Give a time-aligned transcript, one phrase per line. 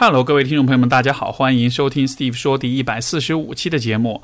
[0.00, 4.22] Hello，各位听众朋友们，大家好，欢迎收听 Steve 说第一百四十五期的节目。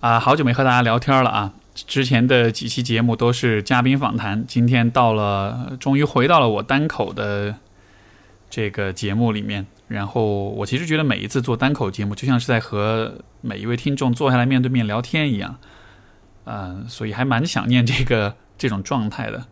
[0.00, 1.54] 啊，好久没和大家聊天了啊！
[1.74, 7.54] 之前的几期节目都是嘉宾访谈，今天到了，终于回到了我单口的
[8.50, 9.64] 这个节目里面。
[9.86, 15.56] 然后我其实觉得每一次做单口节目，就像是在和每一位听众坐下来面对面聊天一样。
[16.46, 19.46] 嗯，所以还蛮想念这个这种状态的。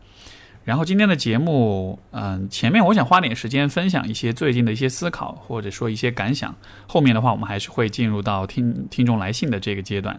[0.65, 6.55] 然后今天的节目，嗯，前面我想花点时间分享一些最近的一些思考，或者说一些感想。
[6.87, 10.19] 后面的话，我们还是会进入到听听众来信的这个阶段。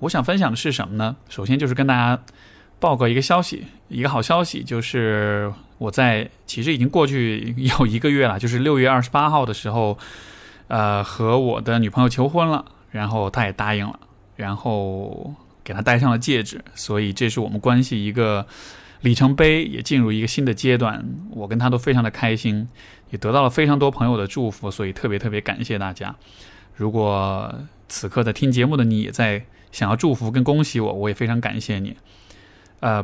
[0.00, 1.16] 我想分享的是什么呢？
[1.30, 2.22] 首先就是跟大家。
[2.82, 9.96] 报告一个消息，一个好消息，就是我在其实已经过去有一个月了，就是六月二十八号的时候，
[10.66, 14.00] 呃，和我的女朋友求婚了，然后她也答应了，
[14.34, 18.44] 然后给她戴上了戒指，所以这是我们关系一个
[19.02, 21.04] 里程碑，也进入一个新的阶段。
[21.30, 22.68] 我跟她都非常的开心，
[23.10, 26.12] 也得到了非常多朋友的祝福，所以特别特别感谢大家。
[26.74, 27.54] 如果
[27.88, 31.96] 此刻在听节目的你也在想要祝福跟恭喜我，我也非常感谢你。
[32.82, 33.00] 呃，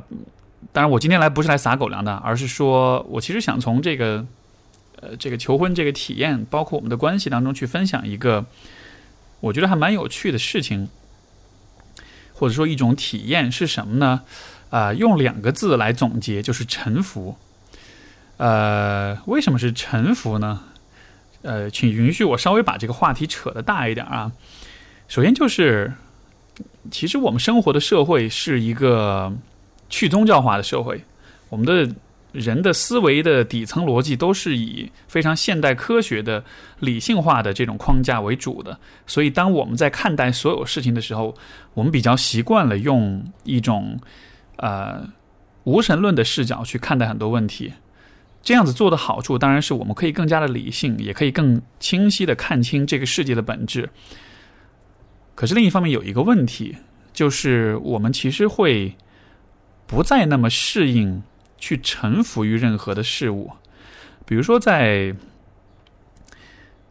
[0.72, 4.26] 当然，我今天来不是来撒狗粮的，而是说我其实想从这个，
[5.00, 8.44] 呃，这个求婚这个体验，包括我们的关系当中去分享一个，
[9.38, 10.88] 我觉得还蛮有趣的事情，
[12.34, 14.22] 或者说一种体验是什么呢？
[14.70, 17.36] 啊，用两个字来总结，就是臣服。
[18.38, 20.64] 呃，为什么是臣服呢？
[21.42, 24.32] 呃，请允许我稍微把这个话题扯得大一点啊。
[25.06, 25.92] 首先就是，
[26.90, 29.32] 其实我们生活的社会是一个。
[29.89, 31.03] 去宗教化的社会，
[31.48, 31.94] 我们的
[32.33, 36.44] 人的思维的底层逻辑都是以非常现代科学的
[36.81, 41.34] 理性化的这种框架为主的，所以当我们在看待所有事情的时候，
[41.72, 43.98] 我们比较习惯了用一种
[44.56, 45.09] 呃
[45.65, 47.72] 无神论的视角去看待很多问题。
[48.43, 53.88] 这样子做的好处当然是我们可以更加的理性，也可以更清晰的看清这个世界的本质。
[55.34, 56.77] 可是另一方面有一个问题，
[57.15, 58.94] 就是我们其实会。
[59.88, 61.22] 不再那么适应
[61.56, 63.53] 去臣服于任何的事物，
[64.26, 65.16] 比如说在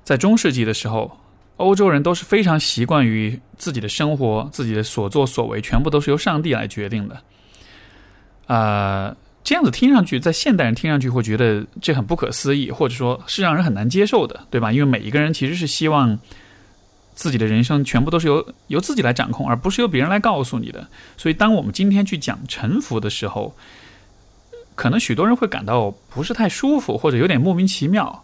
[0.03, 1.19] 在中世纪的时候，
[1.57, 7.21] 欧洲人都是非常习惯于自己的生活，自己的所作所为全部都是由上帝来决定的。
[8.47, 14.71] 啊，这样子听上去，在现代人听上去会觉得这很不可思议，或者说是让人很难接受的，对吧？
[14.71, 16.17] 因为每一个人其实是希望。
[17.17, 20.87] 自己的人生全部都是由由自己来掌控，而不是由别人来告诉你的。
[21.17, 23.55] 所以，当我们今天去讲臣服的时候，
[24.75, 28.23] 可能许多人会感到不是太舒服，或者有点莫名其妙。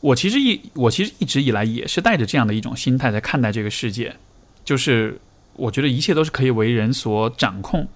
[0.00, 4.16] 我其实一我其实一直以来也是带着这样的一种心态在看待这个世界，
[4.64, 5.20] 就是
[5.54, 7.86] 我觉得一切都是可以为人所掌控，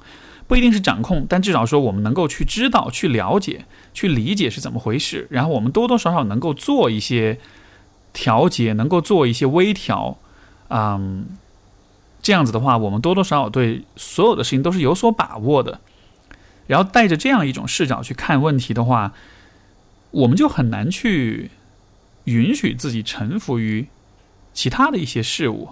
[0.46, 7.40] 不一定是掌控，但至少说我们能够去知道、去了解、去理解是怎么回事，然后我们多多少少能够做一些。
[8.12, 10.18] 调节能够做一些微调，
[10.68, 11.26] 嗯，
[12.20, 15.80] 这样子的话，我们多多少少对所有的事情都是有所把握的。
[16.66, 19.12] 然后带着这样一种视角去看问题的话，
[20.10, 21.50] 我们就很难去
[22.24, 23.88] 允许自己臣服于
[24.52, 25.70] 其他的一些事物。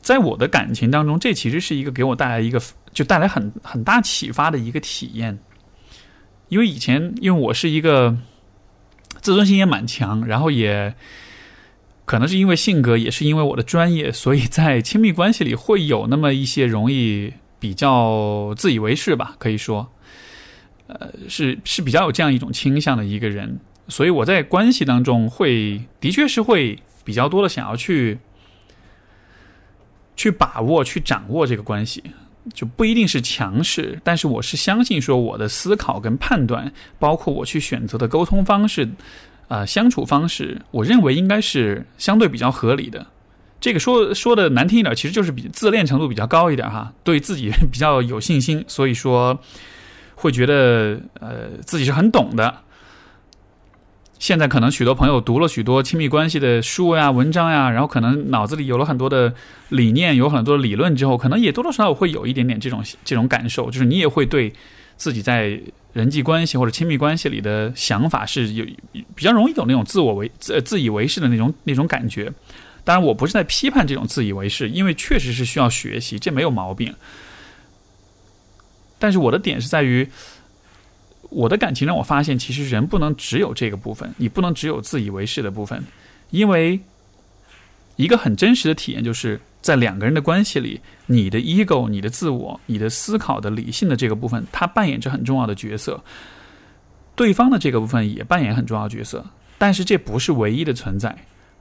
[0.00, 2.60] 在我的感情当中，这其实是一个给我带来一个
[2.92, 5.38] 就带来很很大启发的一个体验。
[6.48, 8.16] 因为以前，因为我是一个。
[9.20, 10.94] 自尊心也蛮强，然后也
[12.04, 19.92] 可能是因为性格，也是因为我的专业，所以在亲密关系里会有那么一些容易比较自以为是吧，可以说，
[20.86, 28.18] 呃，是是比较有这样一种倾向的一个人，所以我在关系当中会的确是会比较多的想要去
[30.16, 32.02] 去把握、去掌握这个关系。
[32.52, 38.88] 就不一定是强势，但是我是相信说我的思考跟判断，包括我去选择的沟通方式，
[39.48, 43.06] 啊，相处方式，我认为应该是相对比较合理的。
[43.60, 49.38] 这个说说的难听一点，其实就是比自恋程度比较高一点哈，对自己比较有信心，所以说
[50.14, 52.62] 会觉得呃自己是很懂的。
[54.20, 59.32] 现在可能许多朋友读了许多亲密关系的书呀、文章呀，然后可能脑子里有了很多的
[59.70, 64.52] 理念，有很多的理论之后，可能也多多少少会有一点点这种这种感受，就是你也会对
[64.98, 65.58] 自己在
[65.94, 68.66] 人际关系或者亲密关系里的想法是有
[69.14, 72.30] 比较容易有那种自我为自自以为是的那种那种感觉。
[72.84, 76.94] 当然，我不是在批判这种自以为是，因为确实是需要学习，这没有毛病。
[78.98, 80.06] 但是我的点是在于。
[81.30, 85.82] 我的感情让我发现，其实人不能只有这个部分，你不能只有自以为是的部分，
[86.30, 86.78] 因为
[87.96, 96.02] 一个很真实的体验就是在两个人的关系里，你的 ego、你的自我、你的思考的理性的这个部分，它扮演着很重要的角色，
[97.14, 99.24] 对方的这个部分也扮演很重要的角色，
[99.56, 101.16] 但是这不是唯一的存在。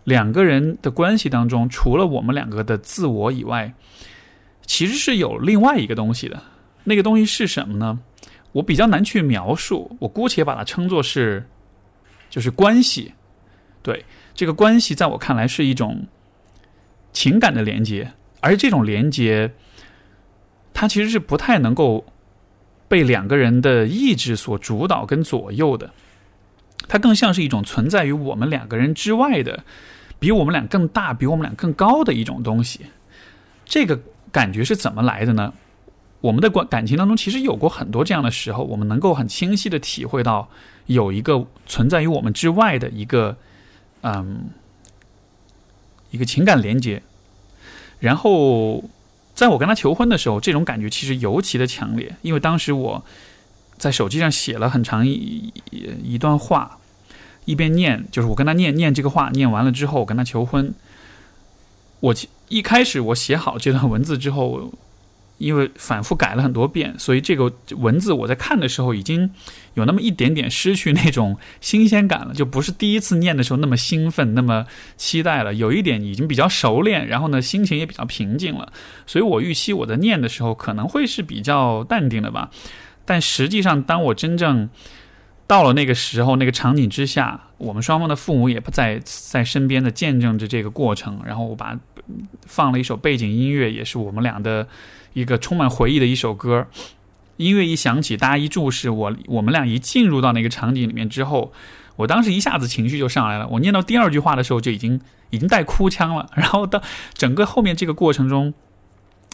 [0.05, 3.73] 两个人的关系当中，除了我们两个的自我以外，
[4.65, 6.41] 其实是有另外一个东西的。
[6.85, 7.99] 那个东西是什么呢？
[8.51, 11.47] 我比较难去描述，我姑且把它称作是，
[12.29, 13.13] 就是关系。
[13.81, 16.07] 对这个关系，在我看来是一种
[17.13, 18.11] 情感的连接，
[18.41, 19.53] 而这种连接，
[20.73, 22.05] 它其实是不太能够
[22.87, 25.91] 被两个人的意志所主导跟左右的。
[26.87, 29.63] 它更像是一种存在于我们两个人之外的，
[30.17, 32.81] 比我们俩更大、比我们俩更高的一种东西。
[33.63, 33.99] 这个
[34.31, 35.53] 感觉是怎么来的呢？
[36.21, 40.49] 我们的关感情当中，其实有过很多这样的时候，我们能够很清晰的体会到
[40.87, 43.37] 有一个存在于我们之外的一个，
[44.01, 44.49] 嗯，
[46.11, 47.01] 一个情感连接。
[47.99, 48.83] 然后，
[49.33, 53.01] 在我跟他求婚的时候，这种感觉其实尤其的强烈，因为当时我
[53.77, 55.53] 在手机上写了很长一
[56.03, 56.79] 一段话，
[57.45, 60.73] 一边念，就是我跟他念念这个话，念完了之后，我跟他求婚。
[62.01, 62.13] 我
[62.49, 64.69] 一开始我写好这段文字之后。
[65.39, 69.31] 因为反复改了很多遍，所以这个文字我在看的时候已经
[69.73, 74.65] 有那么一点点失去那种新鲜感了，就不是第一次念的时候那么兴奋、那么
[74.97, 75.53] 期待了。
[75.53, 78.71] 有一点已经比较熟练，然后呢，心情也比较平静了。
[79.07, 82.51] 所以我预期我在念的时候可能会是比较淡定的吧。
[83.05, 84.69] 但实际上，当我真正
[85.47, 91.75] 到了那个时候、那个场景之下，我们双方的父母也不在在身边的见证着这个过程，然后我把
[92.45, 94.67] 放了一首背景音乐，也是我们俩的。
[95.13, 96.67] 一个充满回忆的一首歌，
[97.37, 101.51] 音乐一响起，大家一注视我，我们俩一进入到那个场景里面之后，
[101.95, 103.47] 我当时一下子情绪就上来了。
[103.47, 105.01] 我念到第二句话的时候，就已经
[105.31, 106.29] 已经带哭腔了。
[106.35, 106.79] 然后到
[107.15, 108.53] 整个后面这个过程中，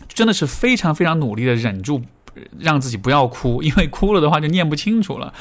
[0.07, 2.01] 真的是非常非常努力的忍住，
[2.57, 5.33] 让自己不要哭，因为哭了的话就念不清楚了。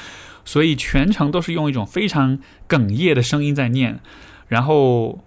[0.45, 4.01] 所以全程都是用一种非常哽咽的声音在念。
[4.49, 5.23] 然后，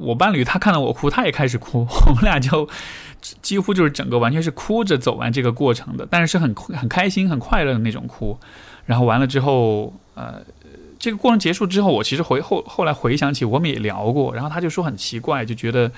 [0.00, 2.68] 我伴侣他看到我哭，他也开始哭， 我们俩就。
[3.42, 8.34] 几乎就是整个完全是哭着走完这个过程的，但是是很很开心、很快乐的那种哭。
[8.86, 10.42] 然后完了之后，呃，
[10.98, 14.34] 这个过程结束之后，我其实回后后来回想起，我们也聊过。
[14.34, 15.92] 然后他就说很奇怪，就觉得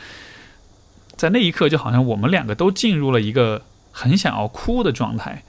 [1.15, 3.63] 在那一刻就好像我们两个都进入了一个
[3.93, 5.45] 很想要哭的状态。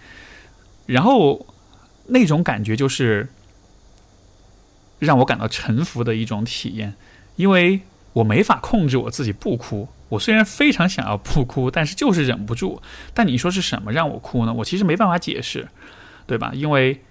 [0.85, 1.43] 然后
[2.05, 3.29] 那种感觉就是
[4.99, 6.93] 让我感到臣服的一种体验，
[7.35, 7.81] 因为
[8.13, 9.87] 我没法控制我自己不哭。
[10.09, 12.79] 我虽然非常想要不哭，但是就是忍不住。
[13.15, 14.53] 但你说是什么让我哭呢？
[14.53, 15.67] 我其实没办法解释，
[16.27, 16.51] 对吧？
[16.53, 17.01] 因为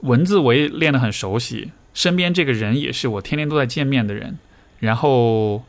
[0.00, 4.38] 文字我也练得很熟悉，身边这个人也是我天天都在见面的人。
[4.78, 5.64] 然后，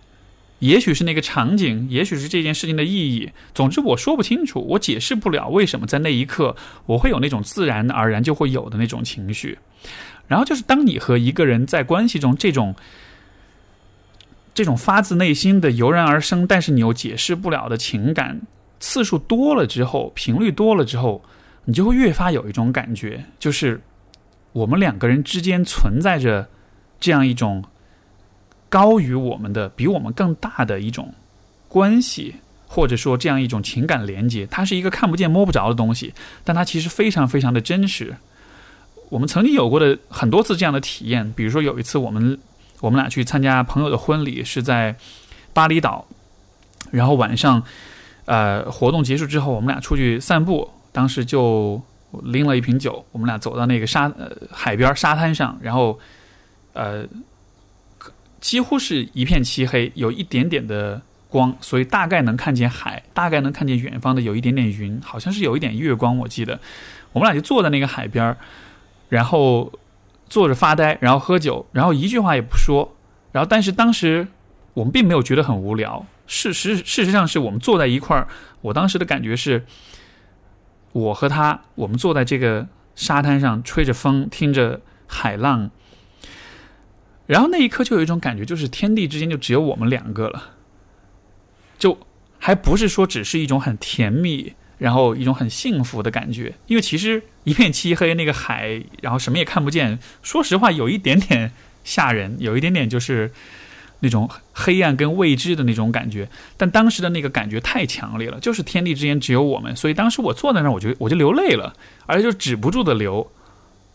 [0.59, 3.31] 也许是那个场景，也许是这件事情的意义。
[3.53, 9.59] 总之，我说不清楚，我解释不了为什么在那一刻我会有那种自然而然就会有的那种情绪。
[10.29, 12.73] 然后就是当你和一个人在关系中这种。
[14.55, 18.41] 这种发自内心的油然而生，但是你又解释不了的情感，
[18.79, 21.21] 次数多了之后，频率多了之后，
[21.65, 23.81] 你就会越发有一种感觉，就是
[24.53, 26.47] 我们两个人之间存在着
[27.01, 27.65] 这样一种
[28.69, 31.13] 高于我们的、比我们更大的一种
[31.67, 32.35] 关系，
[32.65, 34.47] 或者说这样一种情感连接。
[34.47, 36.13] 它是一个看不见摸不着的东西，
[36.45, 38.15] 但它其实非常非常的真实。
[39.09, 42.39] 我们曾经有过的很多次这样的体验，比如说有一次我们。
[42.85, 44.95] 我们俩去参加朋友的婚礼，是在
[45.53, 46.05] 巴厘岛。
[46.91, 47.63] 然后晚上，
[48.25, 50.69] 呃，活动结束之后，我们俩出去散步。
[50.91, 51.81] 当时就
[52.25, 55.99] 拎了一瓶酒，我们俩走到那个沙呃海边沙滩上，然后
[56.73, 57.03] 呃，
[58.39, 66.15] 几乎是一片漆黑，有一点点的光，所以大概能看见海，大概能看见远方的有一点点云，好像是有一点月光。
[66.19, 66.59] 我记得，
[67.13, 68.37] 我们俩就坐在那个海边，
[69.09, 69.73] 然后。
[70.27, 72.95] 坐着发呆，然后喝酒，然后一句话也不说，
[73.31, 74.27] 然后但是当时
[74.73, 76.05] 我们并没有觉得很无聊。
[76.27, 78.27] 事实事实上是我们坐在一块儿，
[78.61, 79.65] 我当时的感觉是，
[80.91, 85.69] 我和他，我们坐在这个沙滩上，吹着风，听着海浪，
[87.27, 90.55] 然后那一刻就有一种感觉，就是天地之间就只有我们两个了，
[91.77, 91.99] 就
[92.39, 94.55] 还不是说只是一种很甜蜜。
[94.77, 99.97] 然后一种很幸福的感觉，因为其实一片漆黑，那个海，然后什么也看不见。
[100.21, 101.51] 说实话，有一点点
[101.83, 103.31] 吓人，有一点点就是，
[104.01, 106.27] 那种黑暗跟未知的那种感觉。
[106.57, 111.73] 但当时的那个感觉太强烈了，就是天地之间只有我们，所以当时我坐在那儿，我就我就流泪了，
[112.05, 113.31] 而且就止不住的流。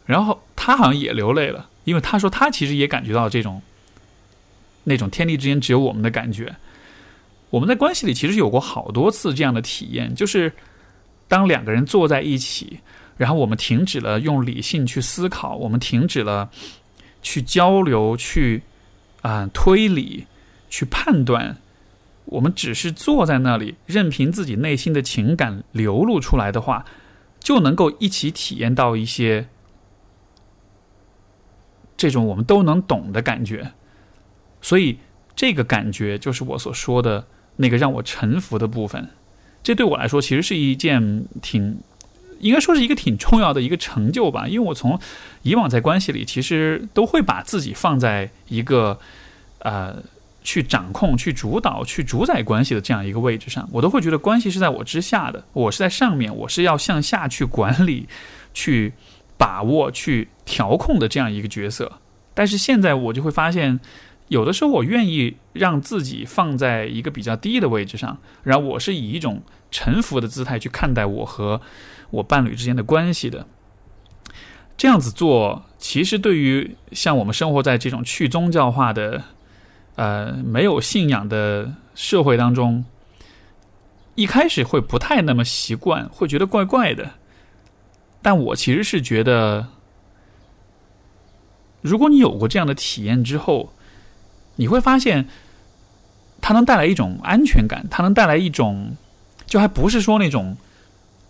[0.06, 3.62] 然后他好像也流泪了，因为他说他其实也感觉到这种
[4.84, 6.56] 那种天地之间只有我们的感觉。
[7.50, 10.52] 我们在关系里其实有过好多次这样的体验，就是
[11.30, 12.80] 当两个人坐在一起，
[13.16, 16.50] 然后我们停止了用理性去思考，我们停止了
[17.22, 18.64] 去交流、去
[19.22, 20.26] 啊推理、
[20.68, 21.58] 去判断，
[22.24, 26.84] 我们只是坐在那里，任凭自己内心的情感流露出来的话，
[27.38, 29.46] 就能够一起体验到一些
[31.96, 33.72] 这种我们都能懂的感觉。
[34.60, 34.98] 所以，
[35.36, 37.28] 这个感觉就是我所说的。
[37.56, 39.10] 那个让我臣服的部分，
[39.62, 41.78] 这对我来说其实是一件挺，
[42.40, 44.48] 应该说是一个挺重要的一个成就吧。
[44.48, 44.98] 因为我从
[45.42, 48.98] 以往在关系里，其实都会把自己放在一个
[49.58, 50.02] 呃
[50.42, 58.08] 去掌控、去主导、去主宰关系的这样一个位置上，我都会觉得关系是在我之下的，我是在上面，我是要向下去管理、
[58.54, 58.92] 去
[59.36, 61.92] 把握、去调控的这样一个角色。
[62.32, 63.78] 但是现在我就会发现。
[64.30, 71.60] 有的时候，我愿意让自己放在一个比较低的位置上，然后我是以一种臣服的姿态去看待我和
[72.10, 73.44] 我伴侣之间的关系的。
[74.76, 79.24] 这样子做，其实对于像我们生活在这种去宗教化的、
[79.96, 82.84] 呃没有信仰的社会当中，
[84.14, 87.14] 一开始会不太那么习惯，会觉得怪怪的。
[88.22, 89.66] 但我其实是觉得，
[91.80, 93.72] 如果你有过这样的体验之后，
[94.60, 95.26] 你会发现，
[96.42, 98.94] 它能带来一种安全感，它能带来一种，
[99.46, 100.58] 就还不是说那种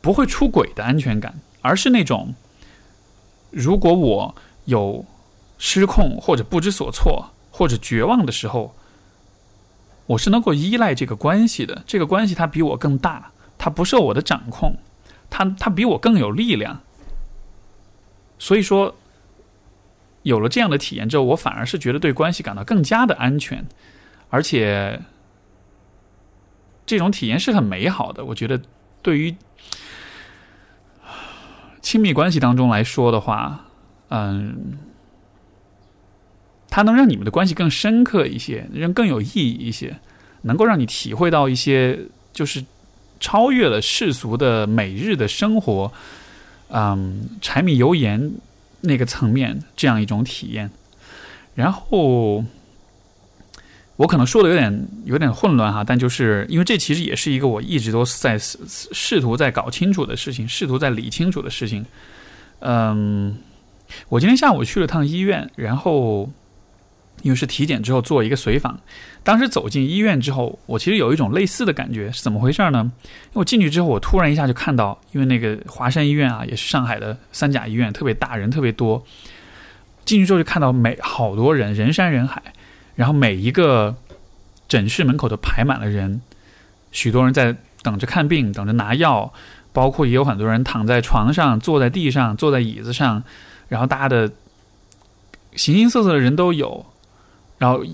[0.00, 2.34] 不会出轨的安全感，而是那种，
[3.50, 4.34] 如果我
[4.64, 5.04] 有
[5.58, 8.74] 失控或者不知所措或者绝望的时候，
[10.06, 11.84] 我是能够依赖这个关系的。
[11.86, 14.74] 这个关系它比我更大，它不受我的掌控，
[15.30, 16.80] 它它比我更有力量。
[18.40, 18.96] 所以说。
[20.22, 23.64] 有了这样的体验之后，我反而是觉得对关系感到更加的安全，
[24.28, 25.00] 而且
[26.84, 28.24] 这种体验是很美好的。
[28.26, 28.60] 我觉得
[29.00, 29.34] 对于
[31.80, 33.64] 亲密关系当中来说的话，
[34.10, 34.78] 嗯，
[36.68, 39.98] 它能让你们的关系更深刻一些，让更有意义一些，
[40.42, 41.98] 能够让你体会到一些
[42.34, 42.62] 就是
[43.18, 45.90] 超越了世俗的每日的生活，
[46.68, 48.32] 嗯，柴米油盐。
[48.82, 50.70] 那个层面，这样一种体验，
[51.54, 52.44] 然后
[53.96, 61.84] 我可能说的有点有点混乱哈，但就是因为这其实也是一个我一直都在试试图在搞清楚的事情，试图在理清楚的事情。
[62.60, 63.38] 嗯，
[64.08, 66.30] 我今天下午去了趟医院，然后。
[67.22, 68.78] 因为是体检之后做一个随访，
[69.22, 72.90] 当时走进医院之后，我其实有一种类似的感觉，是怎么回事呢？
[73.04, 79.04] 因为我进去之后，我突然一下就看到，因为那个华山医院啊，也是上海的三甲医院，特别大，人特别多。
[80.04, 82.42] 进去之后就看到每好多人，人山人海，
[82.94, 83.94] 然后每一个
[84.66, 86.22] 诊室门口都排满了人，
[86.90, 89.32] 许多人在等着看病，等着拿药，
[89.72, 93.22] 包括也有很多人躺在床上、坐在地上、坐在椅子上，
[93.68, 94.32] 然后大家的
[95.54, 96.86] 形形色色的人都有。
[97.60, 97.84] 然后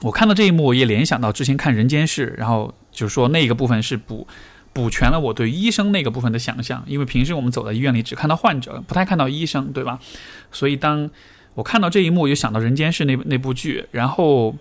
[0.00, 4.26] 我看到这一幕，我也联想到之前看《人间世》，然后就是说那个部分是补
[4.72, 9.98] 补全了我对医生那个部分的想象，因为平时我们走在医院里只看到患者，不太看到医生，对吧？
[10.52, 11.10] 所以当
[11.54, 14.54] 我看到这一幕，就想到《人间世》那那部剧，然后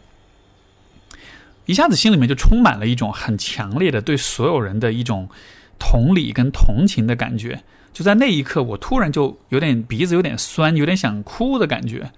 [1.67, 5.29] 一下子心里面就充满了一种很强烈的对所有人的一种
[5.77, 7.61] 同理跟同情的感觉。
[7.93, 12.11] 就在那一刻，我突然就有点鼻子有点酸，有点想哭的感觉。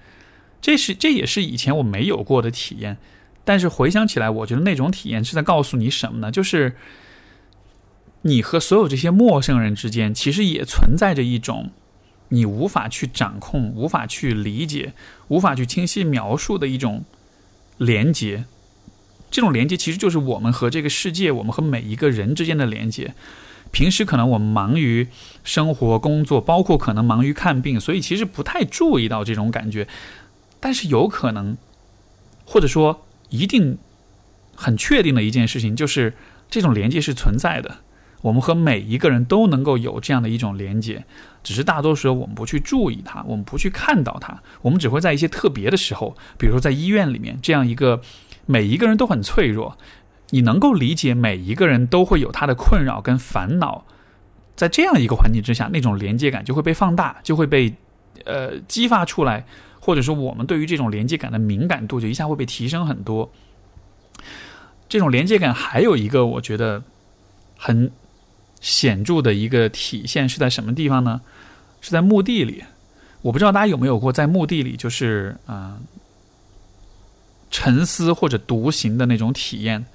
[0.66, 2.98] 这是这也是以前我没有过的体验，
[3.44, 6.32] 但是回想起来，我觉得那种体验是在告诉你什么呢？
[6.32, 6.76] 就是
[8.24, 11.70] 你和所有这些陌生人之间，其实也存在着一种
[12.30, 14.94] 你无法去掌控、无法去理解、
[15.28, 17.06] 无法去清晰描述的一种
[17.78, 18.46] 连接。
[19.30, 23.14] 这种连接其实就是我们和这个世界、我们和每一个人之间的连接。
[23.72, 25.08] 平时可能我们忙于
[25.44, 29.88] 生活、工作，包括可能忙于看病，所以其实不太注意到这种感觉。
[30.66, 31.56] 但是有可能，
[32.44, 33.78] 或者说一定
[34.56, 36.16] 很确定的一件事情，就是
[36.50, 37.78] 这种连接是存在的。
[38.24, 41.06] 我们和每一个人都能够有这样的一种连接，
[41.44, 48.02] 只是大多时候我们不去注意它，我们不去看到它，我们只会在一些特别的时候，比如说在医院里面，这样一个
[48.48, 49.78] 每一个人都很脆弱，
[50.32, 53.86] 你能够理解每一个人都会有他的困扰跟烦恼，
[54.56, 57.76] 在这样一个环境之下，那种连接感就会被放大，就会被
[58.24, 59.46] 呃激发出来。
[59.86, 63.32] 或者说我们对于这种连接感的敏感度就一下会被提升很多。
[64.90, 66.82] 这种连接感还有一个我觉得
[67.56, 67.92] 很
[68.60, 71.22] 显著的一个体现是在什么地方呢？
[71.82, 72.64] 是在墓地里。
[73.22, 75.80] 我不知道大家有没有过在墓地里，就是啊
[77.52, 79.86] 沉思或者独行的那种体验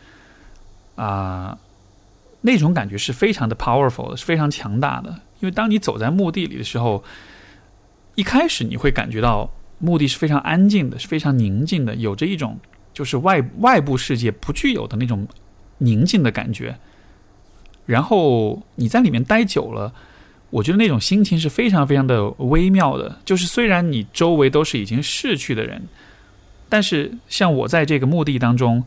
[0.94, 1.59] 啊，
[2.42, 5.11] 那种感觉是非常的 powerful，的是非常强大的。
[5.40, 7.02] 因为当你走在墓地里的时候，
[8.14, 12.56] 一开始你会感觉到墓地是非常安静的，是非常宁静的，有着一种
[12.94, 15.26] 就是外外部世界不具有的那种
[15.78, 16.78] 宁静的感觉。
[17.87, 19.92] 然后你在里面待久了。
[20.50, 25.80] 我觉得那种心情是非常非常的微妙的，就是虽然你周围都是已经逝去的人，
[26.68, 28.82] 但是像我在这个墓地当中，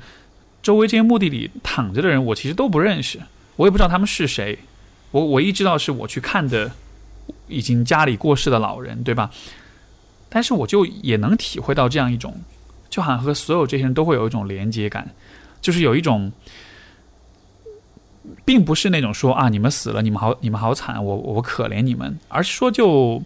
[0.62, 3.18] 周围这些墓地里躺着的人，我其实都不认识，
[3.56, 4.60] 我也不知道他们是谁。
[5.12, 6.70] 我唯一知道是我去看的
[7.48, 9.32] 已经家里过世的老人，对吧？
[10.34, 12.34] 但是我就也能体会到这样一种，
[12.90, 15.14] 就好像和所有这些人都会有一种连接感，
[15.62, 16.32] 就是有一种。
[18.46, 23.22] 并不是那种说啊，你们死了，你们好，你们好惨，我我可怜你们，而是说就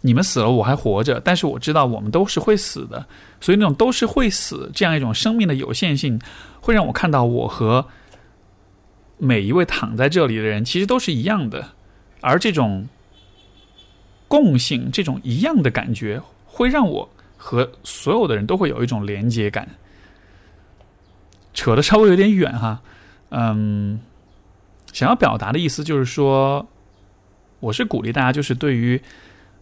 [0.00, 3.04] 你们死了，我还活着，但是我知道我们都是会死的，
[3.38, 6.18] 所以那种都是会死这样一种生命的有限性，
[6.62, 7.84] 会让我看到我和
[9.18, 11.72] 每一位躺在这里的人其实都是一样的，
[12.22, 12.88] 而这种
[14.30, 19.68] 共性，这种一样的感觉，会让我和所有的人都会有一种连接感。
[21.52, 22.80] 扯的稍微有点远哈。
[23.30, 23.98] 嗯，
[24.92, 26.64] 想要表达的意思就是说，
[27.58, 29.02] 我是鼓励大家，就是对于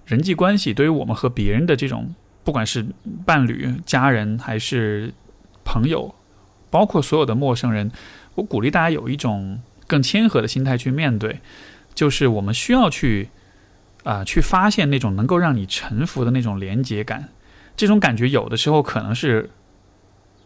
[0.04, 2.84] 人际关系，对于我们和别人的这种，不管是
[3.24, 5.14] 伴侣、家人还是
[5.64, 6.14] 朋友，
[6.68, 7.90] 包括所有的陌生人，
[8.34, 11.40] 我鼓励大家有一种更谦和的心态去面对，
[11.94, 13.30] 就是我们需要去
[14.04, 17.28] 啊，去发现那种能够让你臣服的那种连接感，
[17.76, 19.50] 这种感觉有的时候可能是。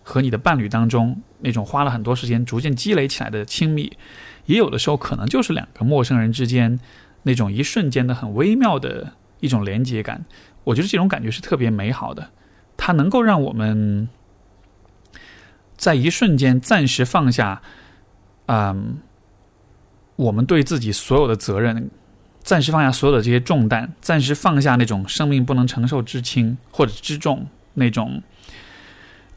[0.05, 3.97] 和你的伴侣当中那种花了很多时间逐渐积累起来的亲密，
[4.47, 6.81] 也有的时候可能就是两个陌生人之间
[7.23, 10.25] 那种一瞬间的很微妙的一种连接感。
[10.65, 12.31] 我觉得这种感觉是特别美好的，
[12.77, 14.09] 它能够让我们
[15.77, 17.63] 在一瞬间暂时放下，
[18.47, 18.99] 嗯，
[20.17, 21.93] 我们对自己所有的责任，
[22.43, 28.23] 暂时放下所有的这些重担，暂时放下那种生命不能承受之轻或者之重那种。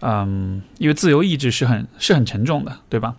[0.01, 3.15] 嗯，因为自由意志是很是很沉重的，对吧？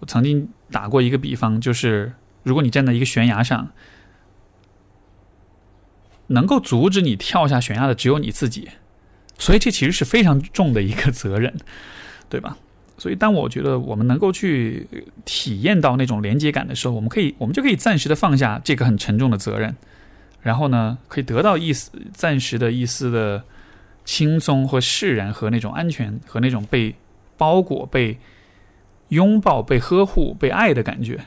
[0.00, 3.70] 我曾经打过一个比方，就是如果你站在一个悬崖上，
[6.28, 8.70] 能够阻止你跳下悬崖的只有你自己，
[9.38, 11.54] 所以这其实是非常重的一个责任，
[12.28, 12.56] 对吧？
[12.96, 14.86] 所以当我觉得我们能够去
[15.24, 19.74] 体验到那种连接感的时候，我们可以，我们就可以暂时的放下这个很沉重的责任，
[20.42, 23.44] 然后呢，可以得到一丝暂时的一丝的。
[24.06, 26.94] 轻松和释然和那种安全和那种被
[27.38, 28.18] 包裹、被
[29.08, 31.24] 拥抱、被呵护、被爱的感觉。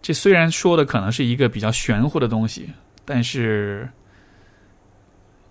[0.00, 2.70] 这虽然说的可能是一个比较玄乎的东西，
[3.04, 3.90] 但是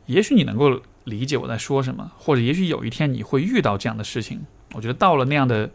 [0.08, 4.42] 也许你能够理解我在说什么，或者也许有一天你会遇到这样的事情。
[4.74, 5.70] 我觉得到了那样的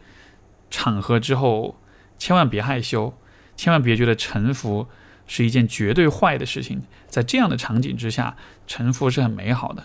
[0.69, 1.75] 场合之后，
[2.17, 3.13] 千万别害羞，
[3.57, 4.87] 千万别觉得臣服
[5.25, 6.81] 是一件绝对坏的事情。
[7.07, 8.35] 在这样的场景之下，
[8.67, 9.83] 臣服是很美好的。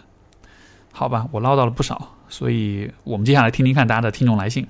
[0.92, 4.66] 好吧，我唠叨了不少，所以我们接下来听听看大家的听众来信。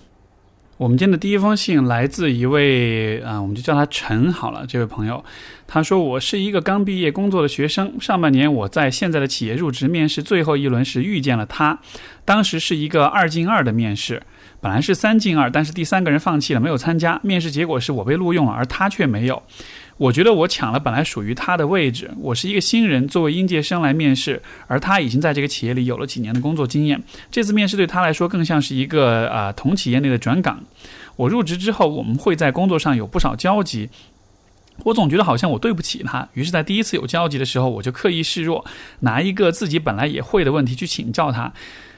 [0.76, 4.66] 我们今天的第一封信来自一位啊，我们就叫他陈好了。
[4.66, 5.24] 这位朋友，
[5.68, 11.78] 他说：“我是一个刚毕业工作的学生，上半年我在现在的企业入职面试最后一轮时遇见了他，
[12.24, 14.22] 当时是一个二进二的面试，
[14.64, 17.20] 本来是三进二，但是第三个人放弃了，没有参加。
[17.22, 19.42] 面试结果是我被录用了，而他却没有。”
[19.98, 22.11] 我觉得我抢了本来属于他的位置。
[22.16, 27.03] 我是一个新人，作为应届生来面试，而他已经在这个企业里有了几年的工作经验。
[27.31, 30.64] 这次面试对他来说更像是一个啊同企业内的转岗。
[31.16, 33.90] 我入职之后，我们会在工作上有不少交集。
[34.85, 38.64] 我总觉得好像我对不起他，于是，在第一次有交集的时候，我就刻意示弱，
[39.00, 41.53] 拿一个自己本来也会的问题去请教他。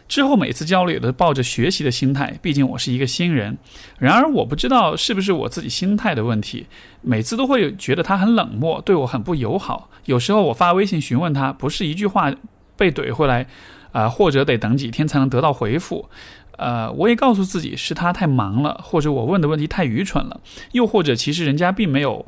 [0.08, 3.58] 之后每次交流都抱着学习的心态，毕竟我是一个新人。
[3.98, 6.66] 然而我不知道是不是我自己心态的问题，
[7.02, 9.90] 每次都会觉得他很冷漠，对我很不友好。
[10.04, 12.32] 有时候我发微信询问他，不是一句话
[12.76, 13.46] 被怼回来，
[13.92, 16.08] 啊，或者得等几天才能得到回复。
[16.56, 20.40] 呃，我也告诉自己是他太忙了，或者我问的问题太愚蠢了，
[20.72, 22.26] 又或者其实人家并没有。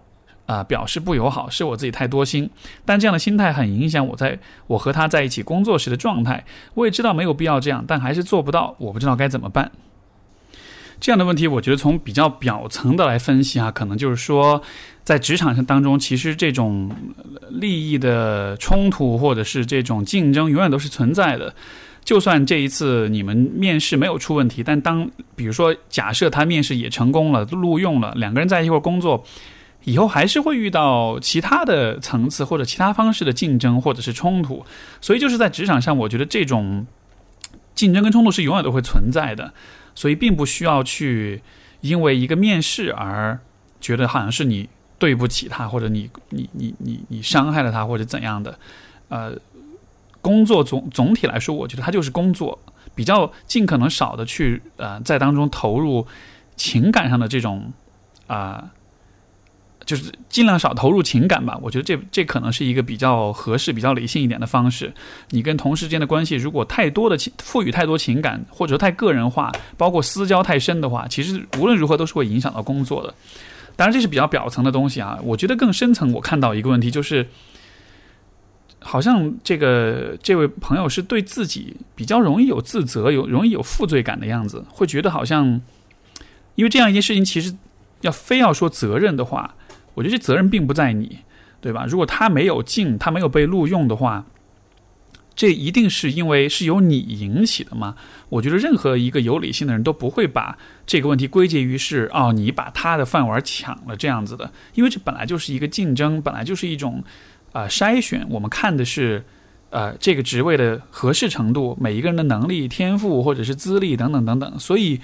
[0.48, 2.48] 啊，表示不友好，是我自己太多心。
[2.86, 6.42] 但这样的心态很影响我在我和他在一起工作时的状态。
[6.72, 8.74] 我也知道没有必要这样，但还是做不到。
[8.78, 9.70] 我不知道该怎么办。
[10.98, 14.62] 这样的问题，我觉得从比较表层的来分析啊，可能就是说，
[15.04, 16.90] 在职场上当中，其实这种
[17.50, 21.54] 利益的冲突或者是这种竞争，永远都是存在的。
[22.02, 29.22] 就算这一次你们面试没有出问题，但当比如说假设他面试也成功了，录用了，两个人在一块工作。
[29.84, 34.66] 以后还是会遇到其他的层次或者其他方式的竞争或者是冲突，
[35.00, 36.86] 所以就是在职场上，我觉得这种
[37.74, 39.54] 竞争跟冲突是永远都会存在的，
[39.94, 41.42] 所以并不需要去
[41.80, 43.38] 因为一个面试而
[43.80, 48.58] 觉得好像是你对不起他，或者你你你你你伤害了他或者怎样的。
[49.08, 49.34] 呃，
[50.20, 52.58] 工作总总体来说，我觉得它就是工作，
[52.94, 56.06] 比较尽可能少的去呃在当中投入
[56.56, 57.72] 情感上的这种
[58.26, 58.70] 啊。
[59.88, 64.92] 就是尽量少投入情感吧，我觉得这这可能是一个比较合适、比较理性一点的方式。
[65.30, 73.14] 你跟同事间的关系，如果太多的情赋予太多情感，或者说太个人化，包括私交太深的话，其实无论如何都是会影响到工作的。
[73.76, 75.18] 当然，这是比较表层的东西啊。
[75.22, 77.26] 我觉得更深层，我看到一个问题就是，
[78.80, 85.62] 好像这个这位朋友是对自己比较容易有自责、有容易有负罪感的样子，会觉得好像
[86.56, 87.56] 因为这样一件事情，其实
[88.02, 89.54] 要非要说责任的话。
[89.98, 91.18] 我觉得这责任并不在你，
[91.60, 91.84] 对吧？
[91.88, 94.24] 如果他没有进，他没有被录用的话，
[95.34, 97.96] 这一定是因为是由你引起的吗？
[98.28, 100.56] 我觉得任何一个有理性的人都不会把
[100.86, 107.02] 这个问题归结于是哦，你把他的饭碗抢了这样子的，因为这本来就是一个竞争，本来就是一种
[107.50, 108.24] 啊筛选。
[108.30, 109.24] 我们看的是
[109.70, 115.00] 呃这个职位的合适程度，每一个人的能力、天赋或者是资历等等等等，所以。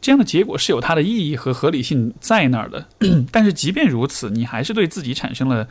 [0.00, 2.88] 这样的结果是有它的意义和合理性在那儿的，
[3.32, 5.68] 但是即便如此，你还是对自己产生了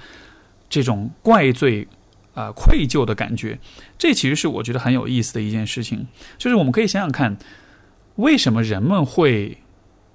[0.69, 1.87] 这种怪罪、
[2.33, 3.57] 啊愧疚的感觉。
[3.97, 7.37] 这其实是我觉得很有意思的一件事情，就是我们可以想想看，
[8.17, 9.57] 为什么人们会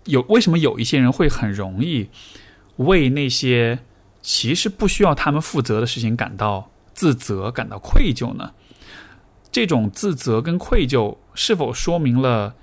[0.04, 0.20] 有？
[0.28, 2.08] 为什么有一些人会很容易
[2.76, 3.78] 为那些
[4.20, 8.52] 其实不需要他们负责的事情感到自责、感到愧疚呢？
[9.50, 12.54] 这种自责跟愧疚是否说明了？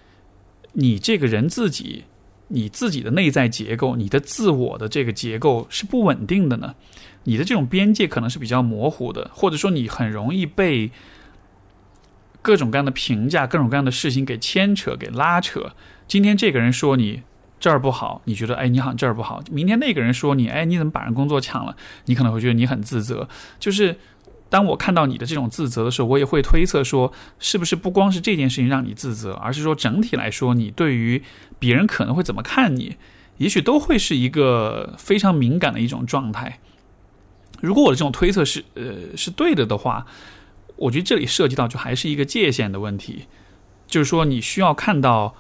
[0.73, 2.05] 你这个人自己，
[2.49, 6.75] 你自己的内在结构，你的自我的这个结构是不稳定的呢？
[7.23, 10.91] 你的这种边界可能是比较模糊的，或者说你很容易被
[12.41, 15.73] 各种各样的评价、各种各样的事情给牵扯、给拉扯。
[16.07, 17.23] 今天这个人说你
[17.59, 21.75] 这儿不好，你觉得哎，你好像这儿不好；明天那个人说你哎，你怎么把人工作抢了？
[22.05, 23.27] 你可能会觉得你很自责，
[23.59, 23.97] 就是。
[24.49, 31.21] 当我看到你的这种自责的时候，我也会推测说，是不是不光是这件事情让你自责，而是说整体来说，你对于
[31.59, 32.97] 别人可能会怎么看你，
[33.37, 36.59] 也许都会是一个非常敏感的一种状态。
[37.61, 40.07] 如果我的这种推测是呃是对的的话，
[40.77, 43.25] 我觉得这里涉及到就还是一个界限的问题，
[43.85, 45.35] 就是说你需要看到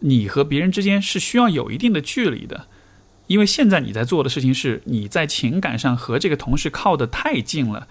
[0.00, 2.66] 你和别人之间是需要有一定的距离的，
[3.28, 7.88] 因为现在你在做的事情是你在情感上和这个同事靠得太近了。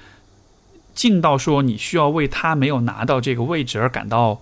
[0.94, 4.42] 近到说你需要为他没有拿到这个位置而感到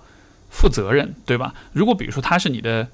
[0.50, 1.54] 负责任，对吧？
[1.72, 2.88] 如果比如说他是你的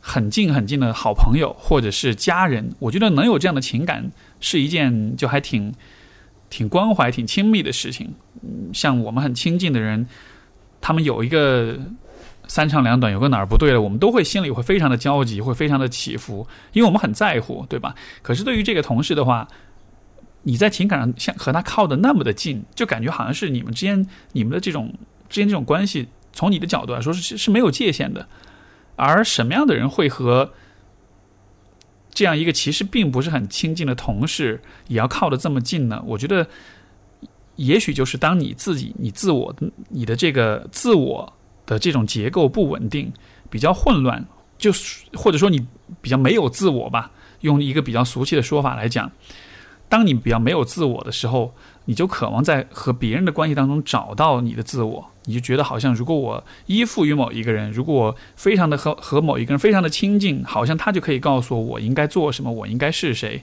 [0.00, 5.72] 很近很近的好朋友或者是家人，我觉得能有这样的情感是一件就还挺
[6.50, 8.14] 挺关怀、挺亲密的事情。
[8.72, 10.06] 像我们很亲近的人，
[10.80, 11.78] 他们有一个
[12.46, 17.94] 三长两短，有个哪儿不对了，我们都会心里会非常的焦急，会非常的起伏，因为我们很在乎，对吧？
[18.20, 19.48] 可是对于这个同事的话，
[20.44, 24.94] 你在情感上像和他靠的那么的近，就感觉好像是你们之间、你们的这种
[25.28, 28.28] 之间这种关系，从你的角度来说是是没有界限的。
[28.96, 30.52] 而什么样的人会和
[32.10, 36.00] 这样一个其实并不是很亲近的同事也要靠得这么近呢？
[36.06, 36.46] 我觉得，
[37.56, 39.52] 也许就是当你自己、你自我、
[39.88, 41.32] 你的这个自我
[41.66, 43.12] 的这种结构不稳定、
[43.50, 44.24] 比较混乱，
[44.58, 44.70] 就
[45.14, 45.66] 或者说你
[46.00, 49.10] 比较没有自我吧，用一个比较俗气的说法来讲。
[49.88, 55.10] 当你比较没有自我的时候，你就渴望在和别人的关系当中找到你的自我。
[55.26, 63.42] 你就觉得好像，如果我依附于某一个人，如果我非常的和和某一个人非常的亲近，好像他就可以告诉我我应该做什么，我应该是谁。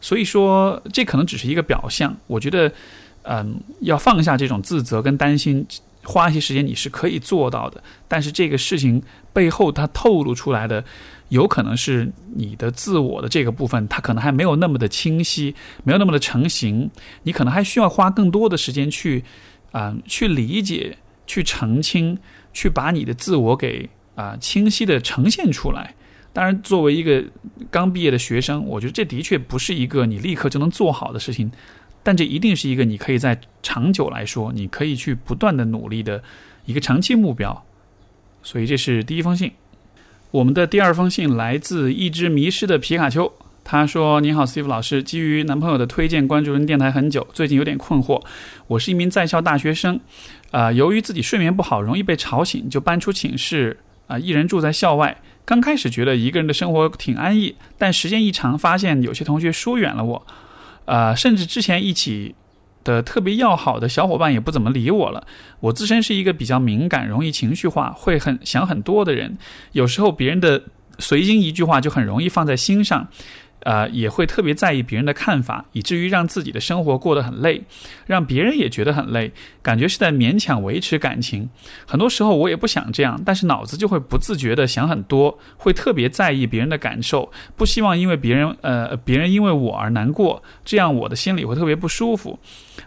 [0.00, 2.14] 所以说，这可能只是一个表象。
[2.26, 2.70] 我觉得，
[3.22, 5.66] 嗯，要放下这种自责跟担心，
[6.02, 7.82] 花一些时间你是可以做到的。
[8.06, 10.84] 但是这个事情背后，它透露出来的。
[11.34, 16.88] 有可能是你的自我的这个部分，它可能还没有那么的清晰，没有那么的成型。
[17.24, 19.24] 你可能还需要花更多的时间去，
[19.72, 22.16] 啊，去理解、去澄清、
[22.52, 25.94] 去把你的自我给啊清晰的呈现出来。
[26.32, 27.24] 当然，作为一个
[27.68, 31.50] 刚毕业的学生，我觉得这的确不是一个你立刻就能做好的事情，
[32.04, 36.22] 但这一定是一个你可以在长久来说，你可以去不断的努力的
[36.64, 37.64] 一个长期目标。
[38.42, 39.50] 所以，这是第一封信。
[40.34, 43.32] 我们的第二封信来自一只迷失的皮卡丘。
[43.62, 48.20] 他说：“你好，Steve 老师，基于男朋友的推荐，关注人电台很久，最近有点困惑。
[48.66, 50.00] 我是一名在校大学生，
[50.50, 55.16] 啊，由于自己睡眠不好，容易被吵醒，就搬出寝室，啊，一人住在校外。
[55.44, 60.26] 刚开始觉得一个人的生活挺安逸，但时间一长，发现有些同学疏远了我，
[60.84, 62.34] 啊，甚至之前一起。”
[62.84, 65.26] 的特别要好的小伙伴也不怎么理我了。
[65.60, 69.36] 我自身是一个比较敏感、容易情绪化、会很想很多的人，
[69.72, 70.62] 有时候别人的
[70.98, 73.08] 随心一句话就很容易放在心上。
[73.64, 77.62] 呃，也会特别在意别人的看法，以至于让自己的生活过得很累，
[78.06, 81.48] 让别人也觉得很累，感觉是在勉强维持感情。
[81.86, 92.38] 很多时候我也不想这样，但是脑子就会不自觉的想很多，会特别在意别人的感受，不希望因为别人呃别人因为我而难过，这样我的心里会特别不舒服。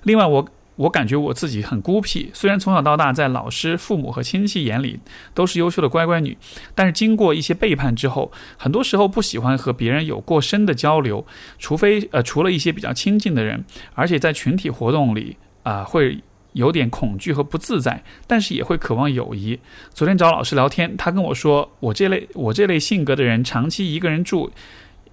[0.03, 0.47] 另外我。
[0.77, 4.97] 我感觉我自己很孤僻，虽然从小到大在老师、父母和亲戚眼里
[5.33, 6.37] 都是优秀的乖乖女，
[6.73, 11.25] 但是经过一些背叛之后，很多时候不喜欢和别人有过深的交流，
[11.59, 16.17] 除非呃除了一些比较亲近的人，而且在群体活动里啊会
[16.53, 19.59] 有点恐惧和不自在，但是也会渴望友谊。
[19.93, 24.51] 昨天找老师聊天，他跟我说，我这类我这类性格的人长期一个人住，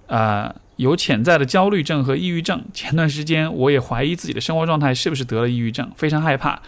[0.07, 0.55] 啊。
[0.77, 2.63] 有潜在的焦虑症和抑郁症。
[2.73, 6.61] 前段时间我也怀疑自己的生活状态是不是得了抑郁症，非常害怕。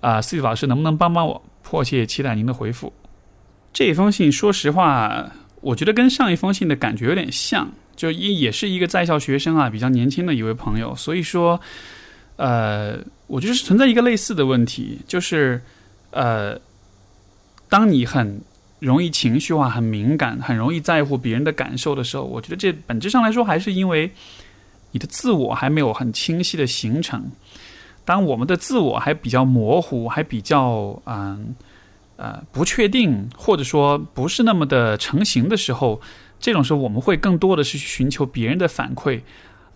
[0.00, 1.42] 啊，思雨老师能不能帮帮我？
[1.62, 2.92] 迫切期待您的回复。
[3.72, 10.96] 这封信，说实话，我觉得跟上一封信的感觉有点像，就也也是一个在校学生啊，比较年轻的一位朋友。
[10.96, 11.60] 所以说，
[12.36, 15.62] 呃，我觉得是存在一个类似的问题，就是
[16.10, 16.58] 呃，
[17.68, 18.40] 当你很。
[18.80, 24.10] 容易情绪化、很敏感、很容易在乎别人的感受的时候，我觉得这本质上来说还是因为
[24.90, 27.30] 你的自我还没有很清晰的形成。
[28.04, 31.54] 当我们的自我还比较模糊、还比较嗯
[32.16, 36.00] 呃不确定，或者说不是那么的成型的时候，
[36.40, 39.20] 这种时候我们会更多的是寻求别人的反馈，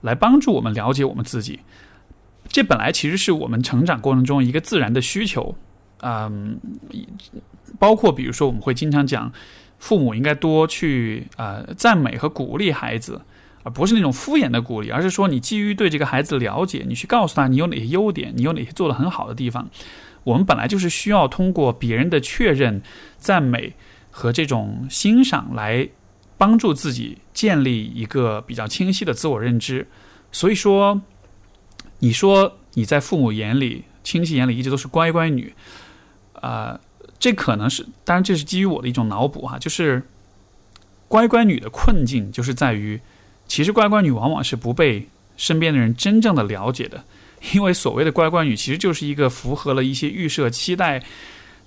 [0.00, 1.60] 来帮助我们了解我们自己。
[2.48, 5.54] 这本来其实是我们成长过程中一个自然的需求，
[6.04, 6.60] 嗯。
[7.78, 9.32] 包括比如说，我们会经常讲，
[9.78, 13.20] 父母应该多去呃赞美和鼓励孩子，
[13.64, 19.68] 而不是那种敷衍的鼓励，而是说你基于对这个孩子的了解，你去告诉他你有哪些优点，你有哪些做得很好的地方。
[20.22, 22.80] 我们本来就是需要通过别人的确认、
[23.18, 23.74] 赞美
[24.10, 25.88] 和这种欣赏来
[26.38, 29.88] 帮助自己建立一个比较清晰的自我认知。
[30.30, 31.02] 所以说，
[31.98, 35.52] 你说你在父母眼里、亲戚眼里一直都是乖乖女，
[36.44, 36.80] 啊。
[37.16, 40.02] 这可能是，当然这是基于我的一种脑补哈，就是
[41.09, 43.00] 乖乖女的困境就是在于，
[43.46, 47.02] 其实乖乖女往往是不被身边的人真正的了解的，
[47.54, 51.02] 因为所谓的乖乖女其实就是一个符合了一些预设期待，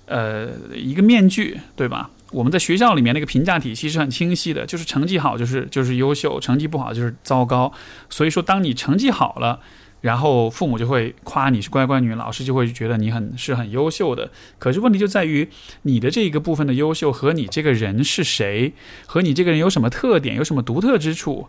[0.06, 2.10] 呃，一个面具，对吧？
[2.30, 7.72] 我们在学校里面那个评价体系是很清晰的，就是成绩好就是就是优秀，成绩不好就是糟糕，
[8.10, 9.58] 所以说当你成绩好了。
[10.00, 14.30] 然后父母就会夸你是乖乖女，老师就会觉得你很是很优秀的。
[14.58, 15.48] 可是问题就在于
[15.82, 18.74] 你的这一个部分的优秀和你这个人是谁，
[19.06, 21.48] 和你这个人有什么特点，有什么独特之处，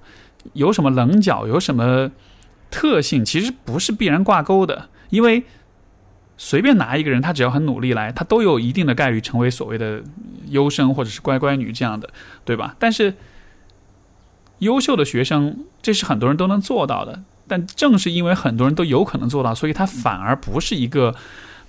[0.54, 2.12] 有什么棱角，有什么
[2.72, 4.90] 特性，其实不是必然挂钩的。
[5.10, 5.44] 因为
[6.38, 10.02] 随便拿一个人，他只要很努力来，他都有一定的概率成为所谓的
[10.48, 12.10] 优生或者是乖乖女这样的，
[12.46, 12.76] 对吧？
[12.80, 13.14] 但是
[14.60, 17.24] 优秀的学生，这是很多人都能做到的。
[17.50, 21.16] 但正是因为很多人都有可能做到，所以它反而不是一个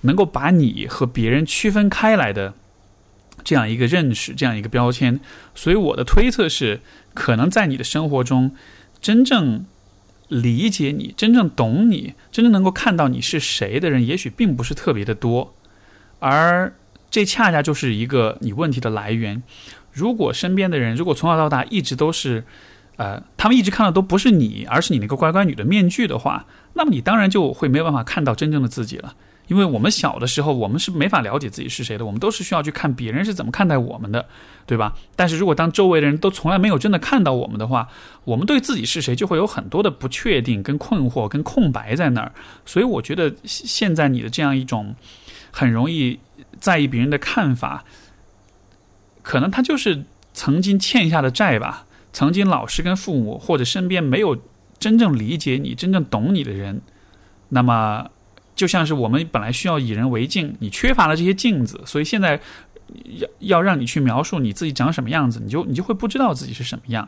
[0.01, 2.53] 能够把你和别人区分开来的
[3.43, 5.19] 这样一个认识，这样一个标签。
[5.55, 6.81] 所以我的推测是，
[7.15, 8.55] 可能在你的生活中，
[9.01, 9.65] 真正
[10.27, 15.55] 理解你、真正懂你、真正能够看到你是谁的人，也许并不是特别的多。
[16.19, 16.73] 而
[17.09, 19.41] 这恰恰就是一个你问题的来源。
[19.91, 22.43] 如果身边的人，如果从小到大一直都是。
[22.97, 29.15] 呃，他们一直看到都不是你，而是你那个乖乖女的面具的话，那么你当然就会没有办法看到真正的自己了。
[29.47, 34.25] 因为我们小的时候，我们是没法了解自己是谁的，我们都是需要去看别人是怎么看待我们的，
[34.65, 34.93] 对吧？
[35.15, 37.89] 但是如果当周围的人都从来没有真的看到我们的话，
[38.23, 42.31] 我们对自己是谁就会有很多的不确定、跟困惑、跟空白在那儿。
[42.65, 44.95] 所以我觉得现在你的这样一种
[45.51, 46.17] 很容易
[46.61, 47.83] 在意别人的看法，
[49.21, 51.85] 可能他就是曾经欠下的债吧。
[52.13, 54.37] 曾经老师跟父母或者身边没有
[54.79, 56.81] 真正理解你、真正懂你的人，
[57.49, 58.09] 那么
[58.55, 62.39] 就像是我们本来需要以人为镜，你缺乏了这些镜子，所以现在
[63.17, 67.07] 要要让你去描述你自己长什么样子，你就你就会不知道自己是什么样。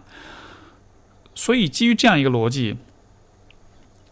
[1.35, 2.77] 所以基于这样一个逻辑，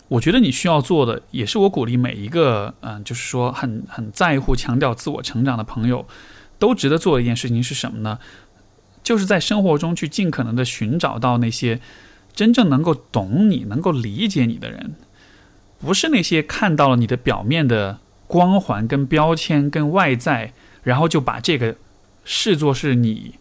[0.07, 6.05] 我觉得你需要做的，也是我鼓励每一个嗯，就是说很很在乎、强调自我成长的朋友，
[6.59, 8.19] 都值得做的一件事情是什么呢？
[9.03, 11.79] 就是在生活中去尽可能的寻找到那些
[12.33, 14.95] 真正能够懂你、能够理解你的人，
[15.79, 21.75] 不是那些看到了你的表面的光环、跟标签、跟外在，然后就把这个
[22.23, 23.35] 视作是你，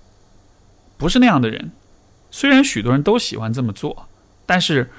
[0.97, 1.71] 不是那样的人。
[2.31, 4.09] 虽然许多人都喜欢这么做，
[4.47, 4.91] 但是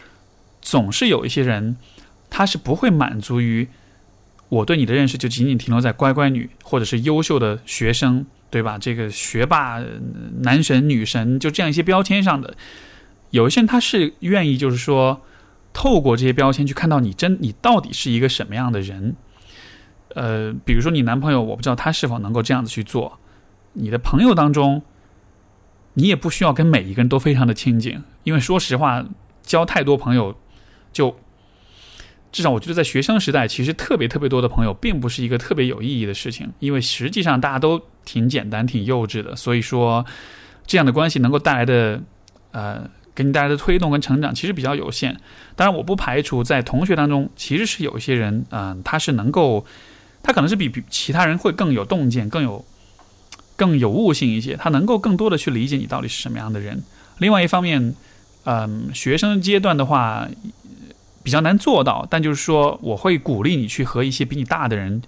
[0.61, 1.77] 总是有一些人，
[2.29, 3.67] 他是不会满足于
[4.49, 8.25] 我对你的认识就仅仅停留在乖乖女或者是优秀的学生。
[8.51, 8.77] 对吧？
[8.77, 9.81] 这个学霸、
[10.41, 12.53] 男神、女神，就这样一些标签上的，
[13.31, 15.21] 有一些人他是愿意，就是说，
[15.71, 19.15] 透过这些标签去看到你真，你到底是一个什么样的人。
[20.09, 23.17] 呃，比如说你男朋友，我不知道他是否能够这样子去做。
[23.73, 24.83] 你的朋友当中，
[25.93, 29.05] 你也不需要跟每一个人都非常的亲近，因为说实话，
[29.41, 30.35] 交太多朋友
[30.91, 31.15] 就。
[32.31, 39.35] 至少我觉得，在学生时代，其实特别特别多的朋友，并不是一个特别有意义的事情，因为实际上大家都挺简单、挺幼稚的。
[39.35, 40.05] 所以说，
[40.65, 42.01] 这样的关系能够带来的，
[42.51, 45.19] 呃，给你带来的推动跟成长，其实比较有限。
[45.57, 49.65] 当然，我不排除在同学当中，其实是有一些人，嗯，他是能够，
[50.23, 52.63] 他可能是比比其他人会更有洞见、更有
[53.57, 56.81] 更有悟性一些，他能够更多的去理解你到底是什么样的人。
[57.17, 57.93] 另外一方面，
[58.45, 60.29] 嗯，学生阶段的话。
[61.23, 65.01] 比较难做到，但就是说，我会鼓励你去和一些比你大的人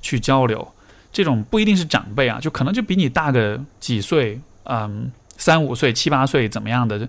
[0.00, 0.72] 去交流。
[1.12, 7.08] 这种不一定是长辈啊，就可能就比你大个几岁，嗯，三五岁、七八岁怎么样的？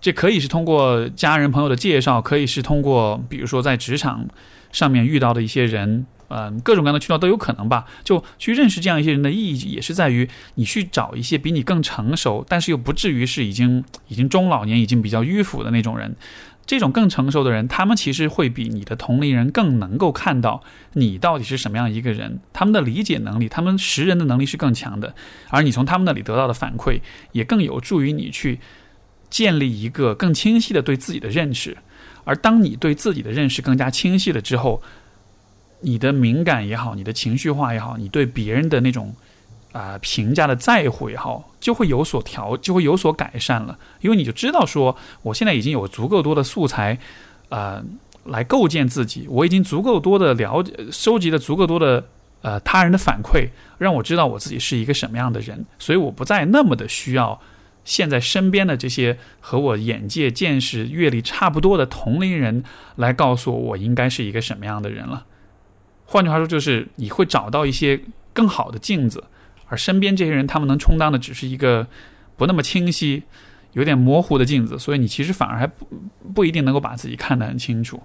[0.00, 4.26] 这可以是通过家人朋友的介绍，可以是通过，比如说在职场
[4.70, 7.86] 上面遇到的一些人，嗯，各种各样的渠道都有可能吧。
[8.04, 16.14] 就去认识这样一些人的意义，也是在于你去找一些比你更成熟，但是又不至于是已经已经中老年、已经比较迂腐的那种人。
[16.66, 20.62] 这种更成熟的人，他们其实会比你的同龄人更能够看到
[20.94, 25.14] 你到底是什么样一个人，他们的理解能力，他们识人的能力是更强的，
[25.50, 27.00] 而你从他们那里得到的反馈，
[27.32, 28.60] 也更有助于你去
[29.28, 31.76] 建立一个更清晰的对自己的认识。
[32.24, 34.82] 而当你对自己的认识更加清晰了之后，
[35.80, 39.14] 你的敏感也好，你的情绪化也好，你对别人的那种。
[39.74, 43.76] 啊，评价的在乎也好，就会有所调，就会有所改善了。
[44.00, 46.96] 因为你就知道说，我现在已经有足够多的素材，
[47.48, 47.82] 呃，
[48.26, 49.26] 来构建自己。
[49.28, 52.06] 我已经足够多的了解，收集了足够多的
[52.42, 55.66] 呃他人的反馈，让我知道我自己是一个什么样的人。
[55.80, 57.40] 所以我不再那么的需要
[57.84, 62.62] 现在身边的这些和我眼界、见识、阅历差不多的同龄人
[62.94, 65.26] 来告诉我我应该是一个什么样的人了。
[66.06, 68.00] 换句话说，就是你会找到一些
[68.32, 69.24] 更好的镜子。
[69.74, 71.84] 而身边这些人，他们能充当的只是一个
[72.36, 73.24] 不那么清晰、
[73.72, 75.84] 有点模糊的镜子，所以你其实反而还不
[76.32, 78.00] 不一定能够把自己看得很清楚。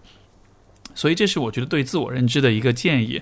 [0.96, 3.22] 所以这是我觉得对自我认知的一个建议。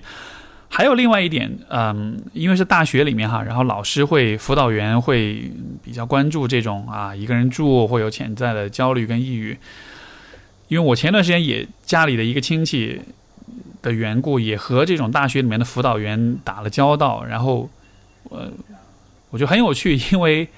[0.70, 5.52] 还有另外一点，嗯，因为是大学里面哈，然后老师会、辅导员会
[5.84, 9.56] 比较关注这种啊一个人住会有潜在的焦虑跟抑郁。
[10.68, 12.98] 因为我前段时间也家里的一个亲戚
[13.82, 17.68] 的缘故，也和这种大学里面的辅导员打了交道，然后。
[18.30, 18.50] 呃，
[19.30, 20.48] 我觉得很有趣，因为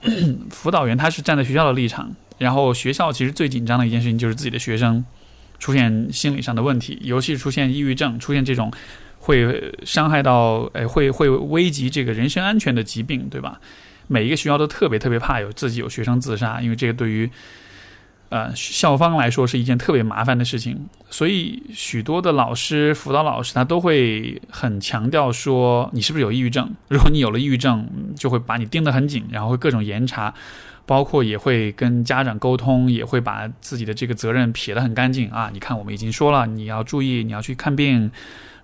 [0.50, 5.04] 辅导员他是站在学校的立场，然后学校其实最紧张的一件事情就是自己的学生
[5.58, 8.72] 出现心理上的问题，尤其是出现抑郁症，出现这种
[9.20, 13.60] 会伤害到，哎，会会危及这个人身安全的疾病，对吧？
[14.06, 17.30] 每一个学校都特别特别怕有自己有学生自杀，因为这个对于。
[18.30, 26.68] 呃，校方来说是一件特别麻烦的事情，所以许多的老师、辅导老师他都会很强调说，你是不是有抑郁症？
[26.88, 30.34] 如果你有了抑郁症，就会把你盯得很紧，然后会各种严查，
[30.84, 35.50] 包括也会跟家长沟通，也会把自己的这个责任撇得很干净啊。
[35.52, 38.10] 你看，我们已经说了，你要注意，你要去看病，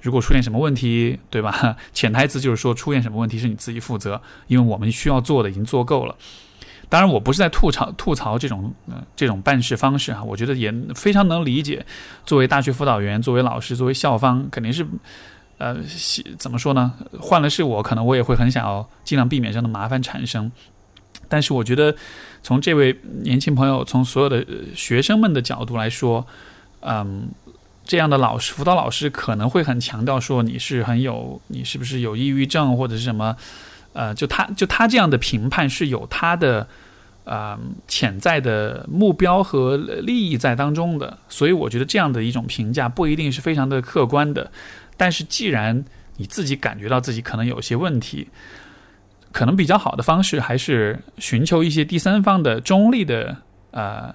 [0.01, 1.77] 如果出现什么问题，对吧？
[1.92, 6.16] 潜台词就是说，出现什么问题是你自己负责，因为我们需要做的已经做够了。
[6.90, 11.87] 当然，我不是在吐槽吐槽这种呃这种办事方式哈，我觉得也非常能理解。
[12.26, 14.85] 作为大学辅导员，作为老师，作为校方，肯定是
[15.59, 15.76] 呃
[16.37, 16.92] 怎么说呢？
[17.20, 20.50] 换了是我，可能我也会很想要尽量避免这样的麻烦产生。
[21.29, 21.94] 但是，我觉得
[22.42, 26.26] 从这位年轻朋友，从所有的学生们的角度来说，
[26.81, 27.29] 嗯，
[27.85, 33.37] 这样的老师辅导老师可能会很强调说你是很有，你是不是有抑郁症或者是什么？
[33.92, 36.66] 呃，就他就他这样的评判是有他的
[37.24, 44.50] 呃潜在的目标和利益在当中的，所以我觉得这样的一种评价不一定是非常的客观的。
[44.96, 45.85] 但是既然
[46.17, 48.29] 你自己感觉到自己可能有些问题，
[49.33, 53.37] 可能比较好的方式还是寻求一些第三方的中立的
[53.71, 54.15] 呃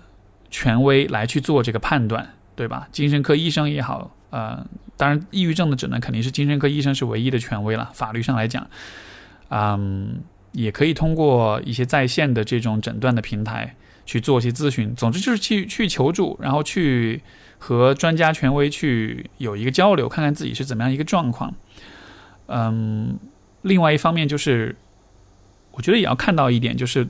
[0.51, 2.87] 权威来去做这个判断，对吧？
[2.91, 8.67] 精神科医生也好，呃，当然抑郁症的诊断肯定是精神科医生是唯一的权威了，法律上来讲。
[9.49, 10.21] 嗯，
[10.51, 13.75] 也可以通过一些在线的这种诊断的平台
[14.05, 14.93] 去做一些咨询。
[14.95, 17.21] 总之就是去去求助，然后去
[17.57, 21.53] 和专家权威去有一个交流，看看自己是怎么样一个状况。
[22.47, 23.17] 嗯，
[23.63, 24.75] 另外一方面就是，
[25.71, 27.07] 我觉得也要看到一点，就是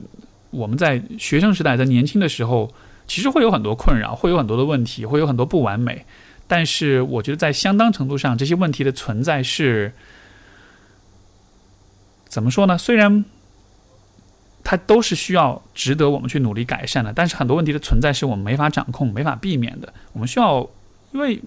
[0.50, 2.72] 我们在学生时代，在年轻的时候，
[3.06, 6.04] 其实会有很多困扰，会有很多的问题，会有很多不完美。
[6.46, 9.92] 但是，我觉得在相当程度上，这些问题的存在是
[12.36, 12.76] 怎么说呢？
[12.76, 13.24] 虽然
[14.62, 19.90] 它都是需要值得我们去努力改善的，但是很多问题的存在是我们没法掌控、没法避免的。
[20.12, 20.68] 我们需要，
[21.12, 21.40] 因为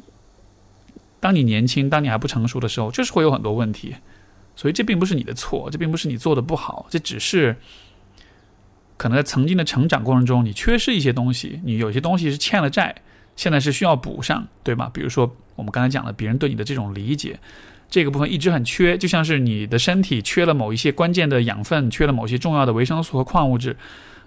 [1.20, 3.98] 当你年轻、当你还不成熟的时候，就是会有很多问题。
[4.56, 7.56] 所以，这并不是你的错，这并不是你做的不好，这只是
[8.98, 12.96] 可能在曾经的成长过程中，你缺失一些东西，你有些东西是欠了债。
[13.36, 14.90] 现在是需要补上，对吧？
[14.92, 17.40] 比如说我们刚才讲的，别人对你的这种理解，
[17.90, 23.76] 这个部分一直很缺，就像是你的身体缺了某一些关键的养分，缺了某些重要的维生素和矿物质，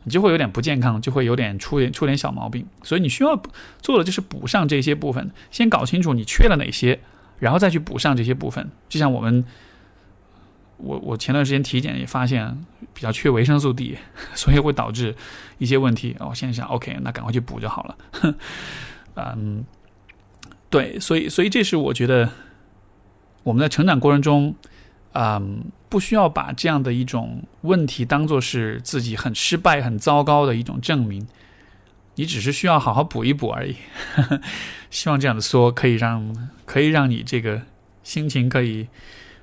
[0.04, 2.66] 你就会有点不健康，就会有点出点出点小毛病。
[2.82, 3.40] 所以你需要
[3.80, 6.98] 做的就是补上这些部分，先搞清楚你缺了哪些，
[7.38, 8.68] 然后再去补上这些部分。
[8.88, 9.44] 就像我们，
[10.78, 12.58] 我我前段时间体检也发现
[12.92, 13.96] 比较缺维生素 D，
[14.34, 15.14] 所以会导致
[15.58, 16.16] 一些问题。
[16.18, 17.96] 我现在想，OK，那赶快去补就好了。
[19.14, 19.64] 嗯，
[20.68, 22.28] 对，所以，所以这是我觉得
[23.42, 24.54] 我们在成长过程中，
[25.12, 31.26] 嗯，不需要把这样的一种问题当做是自己很失败、很糟糕的一种证明。
[32.14, 33.74] 你只是需要好好补一补而已。
[34.90, 37.62] 希望这样的说可以让可以让你这个
[38.02, 38.88] 心情可以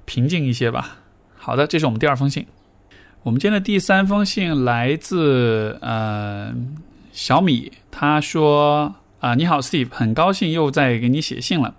[0.05, 0.99] 平静一些吧。
[1.35, 2.45] 好的，这是我们第二封信。
[3.23, 6.53] 我们今天的第三封信来自呃
[7.11, 8.95] 小米，他说。
[9.19, 11.75] 啊，你好，Steve，很高兴又在给你写信了。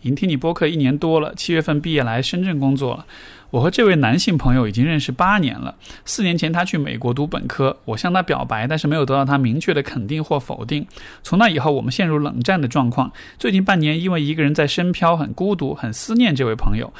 [0.00, 3.06] 已经听你播客一年多了，七月份毕业来深圳工作了。
[3.50, 5.74] 我和这位男性朋友已经认识八年了。
[6.04, 10.86] 四年前他去美国读本科，我向他表白，但是没有得到他明确的肯定或否定。
[11.22, 13.10] 从那以后，我们陷入冷战的状况。
[13.38, 16.92] 最近半年，因为一个人在深漂，很孤独，很思念这位朋友。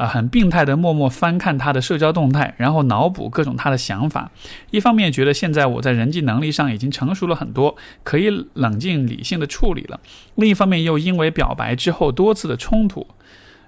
[0.00, 4.30] 啊，很病态的默默翻看他的社交动态，然后脑补各种他的想法。
[4.70, 10.00] 一方面觉得现在我在人际能力上已经成熟了很多，可以冷静理性的处理了；
[10.36, 13.06] 另一方面又因为表白之后多次的冲突，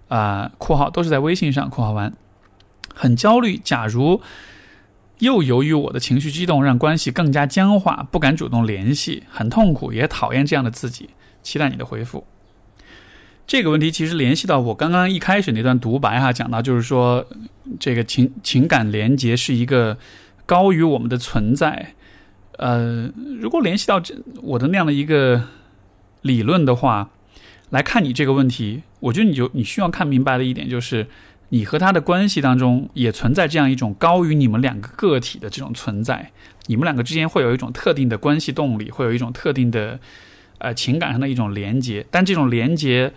[0.08, 2.14] 啊（括号都是在微信上）（括号完），
[2.94, 3.58] 很焦虑。
[3.58, 4.22] 假如
[5.18, 11.10] 又由于我的情绪激动，让关系更加僵化，不敢主动联系，很痛苦，也讨厌这样的自己。
[11.42, 12.24] 期待你的回复。
[13.44, 17.26] 这个问题其实联系到我刚刚一开始那段独白哈，讲到就是说，
[17.78, 19.98] 这个情情感连接是一个
[20.46, 21.94] 高于我们的存在。
[22.56, 25.42] 呃，如果联系到这我的那样的一个
[26.22, 27.10] 理论的话，
[27.68, 31.06] 来看你这个问题，我觉得你就你需要看明白的一点就是，
[31.50, 36.30] 你和他的关系当中也存在这样一种高于你们两个个体的这种存在，
[36.68, 39.98] 你们两个之间会有一种特定的关系动力，会有一种特定的
[40.56, 43.12] 呃情感上的一种连接，但这种连接。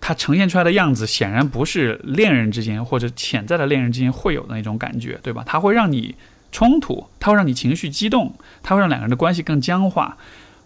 [0.00, 5.42] 它呈现出来的样子显然不是恋人之间或者潜在的恋人之间会有的那种感觉，对吧？
[5.44, 6.14] 它会让你
[6.52, 10.16] 冲突，它会让你情绪激动，它会让两个人的关系更僵化。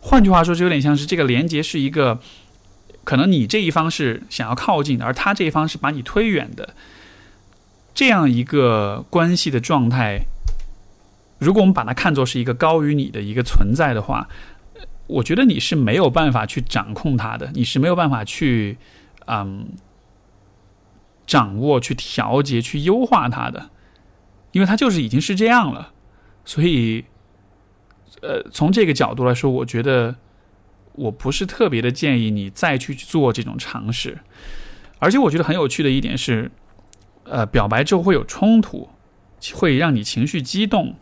[0.01, 2.21] 换句话说，就有点像是这个连接是一个，
[3.05, 6.75] 可能你这一方是想要靠近的，而他这一方是把你推远的，
[7.95, 10.21] 这样一个关系的状态。
[11.39, 14.29] 如果我们把它看作是一个高于你的一个存在的话，
[15.07, 18.77] 我觉得你是没有办法去掌控它的，你是没有办法去。
[19.27, 19.69] 嗯，
[21.27, 23.71] 掌握、去调节、去优化它的，
[24.51, 25.93] 因为它就是已经是这样了，
[26.45, 27.05] 所以，
[28.21, 30.17] 呃，从这个角度来说，我觉得
[30.95, 34.19] 我不是特别的建议你再去做这种尝试。
[34.99, 36.51] 而且，我觉得很有趣的一点是，
[37.25, 38.91] 呃，表白之后会有冲突，
[39.55, 40.97] 会让你情绪激动。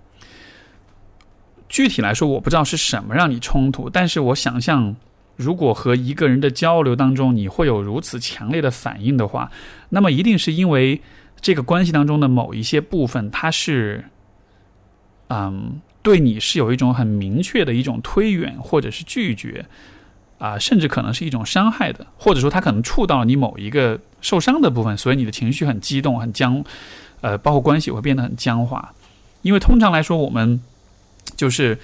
[1.68, 4.96] 具体来说，我不知道是什么让你冲突，但是我想象。
[5.40, 9.50] 如果和一个人的交流当中，你会有如此强烈的反应的话，
[9.88, 11.00] 那么一定是因为
[11.40, 14.04] 这个关系当中的某一些部分，它是，
[15.28, 19.64] 嗯，对你是有一种很明确的一种推远或者是拒绝，
[20.38, 26.62] 啊，甚至可能是一种伤害的，或者说他可能触到了你某一个受伤的部分，所以你的情绪很激动、很僵，
[27.22, 28.92] 呃，包括关系会变得很僵化。
[29.40, 30.60] 因为通常来说，我们
[31.34, 31.78] 就是。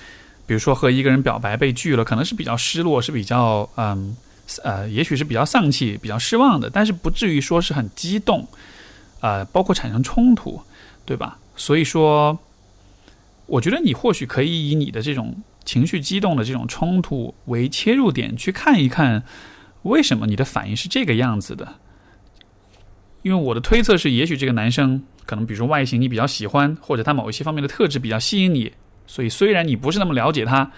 [0.47, 4.16] 比如说和一个人表白被拒了，可能是比较失落，是比较嗯
[4.62, 8.47] 呃，也许是比较丧气、比较失望的，但是不至于说是很激动，
[9.20, 10.61] 呃，包括产生冲突，
[11.05, 11.36] 对吧？
[11.57, 12.38] 所以说，
[13.47, 19.24] 我觉得你或许可以以你的这种情绪激动的这种冲突为切入点，去看一看
[19.82, 21.74] 为什么你的反应是这个样子的。
[23.22, 28.72] 因为我的推测是，也许这个男生可能比如说外形你比较喜欢，或者他某一些方面的特质比较吸引你，
[29.07, 30.70] 所以虽然你不是那么了解他，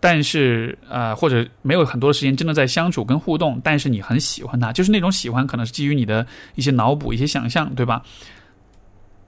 [0.00, 8.02] 但是呃，或者没有很多的时间真的在相处跟互动，但是你很喜欢他，就是那种喜欢可能是基于你的一些脑补、一些想象，对吧？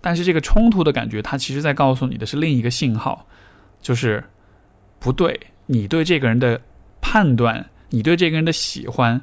[0.00, 3.26] 但是这个冲突的感觉，它其实在告诉你的是另一个信号，
[3.82, 4.22] 就是
[5.00, 6.60] 不对，你对这个人的
[7.00, 9.20] 判断，你对这个人的喜欢，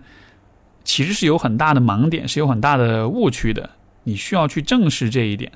[0.83, 3.69] 其实是有很大的盲点，是有很大的误区的。
[4.03, 5.51] 你需要去正视这一点，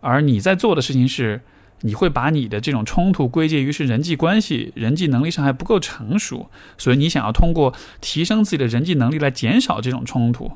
[0.00, 1.40] 而你在做的事情是，
[1.80, 10.52] 你会把你的这种冲突归结于是人际关系、人际能力上还不够成熟，所以你想要通过提升自己的人际能力来减少这种冲突。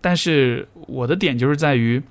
[0.00, 2.02] 但是我的点就是在于。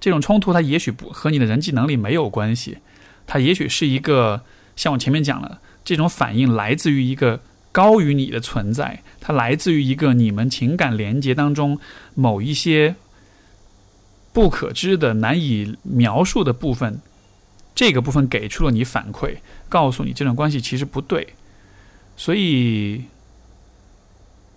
[0.00, 2.78] 这种冲突，它也许不和你的人际能力没有关系，
[3.26, 4.42] 它也许是一个
[4.76, 7.40] 像我前面讲了，这种反应来自于一个
[7.72, 11.80] 高于你的存在，它来自于一个你们情感连接当中
[12.14, 12.94] 某一些
[14.32, 17.00] 不可知的、难以描述的部分，
[17.78, 19.36] 这个部分给出了你反馈，
[19.68, 21.34] 告诉你这段关系其实不对，
[22.16, 23.04] 所以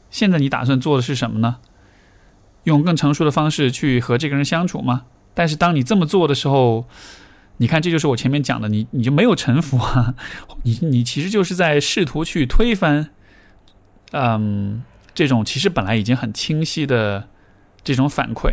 [0.09, 1.57] 现在你打算做的是什么呢？
[2.63, 5.03] 用更成熟的方式去和这个人相处吗？
[5.35, 6.87] 但是当你这么做的时候，
[7.57, 10.15] 你看，这就是我前面讲的，你你就没有臣服啊，
[10.65, 13.11] 你你其实就是在试图去推翻，
[14.13, 14.81] 嗯，
[15.13, 17.27] 这种其实本来已经很清晰的
[17.83, 18.51] 这种反馈。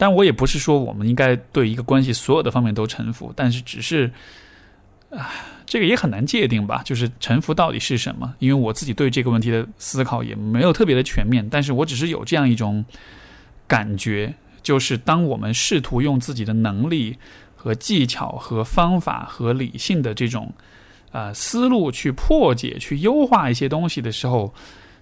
[0.00, 4.10] 但我也不是说我们应该对一个关系所有的方面都臣服，但是只是，
[5.10, 5.30] 啊，
[5.66, 6.80] 这个也很难界定吧？
[6.82, 8.34] 就是臣服到底是什么？
[8.38, 12.82] 因为我自己对这个问题的思考也没有特别的全面，但是我只是有这样一种
[13.68, 14.32] 感觉。
[14.62, 17.18] 就是当我们试图用自己的能力
[17.54, 20.52] 和技巧和方法和理性的这种
[21.12, 24.54] 呃思路去破解、去优化一些东西的时候，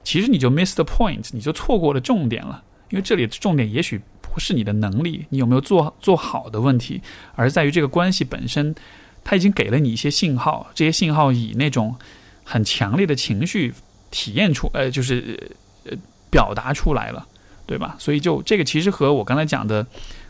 [0.03, 2.65] 其实你就 miss the point，你就错过了重点了。
[2.91, 4.01] 因为这里的重点也许
[4.39, 7.03] 不是你的能力，你有没有做做好的问题，
[7.35, 8.73] 而在于这个关系本身，
[9.25, 11.97] 它已经给了你一些信号，这些信号以那种
[12.45, 13.75] 很强烈的情绪
[14.13, 15.51] 体验出，呃，就是
[15.87, 15.97] 呃
[16.31, 17.27] 表达出来了。
[17.67, 17.97] 对吧？
[17.99, 19.87] 所以就这个其实和我刚才讲的，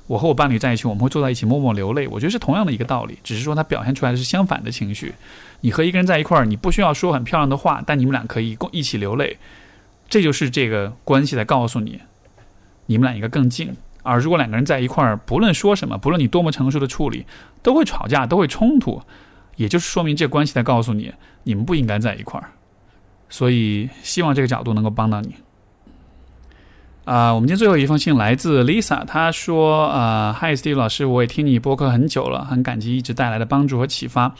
[0.08, 5.14] 我和我伴侣在一起，我们会坐在一起默默流泪，我觉得是同样的一个道理，只是说它表现出来的是相反的情绪。
[5.60, 9.38] 你和一个人在一块儿，你不需要说很漂亮的话，但你们俩可以共一起流泪，
[10.08, 12.00] 这就是这个关系在告诉你，
[12.86, 13.76] 你们俩应该更近。
[14.08, 17.26] 而如果两个人在一块儿，不论说什么，不论你多么成熟的处理，
[17.62, 19.02] 都会吵架，都会冲突，
[19.56, 22.50] 也就是说明这关系在告诉你，你们不应该在一块儿。
[23.28, 25.34] 所以希望这个角度能够帮到你。
[27.04, 34.34] 啊，我们今天最后一封信来自 Lisa，她说：“呃，Hi Steve 老师，我也听你播客很久了，很感激一直带来的帮助和启发。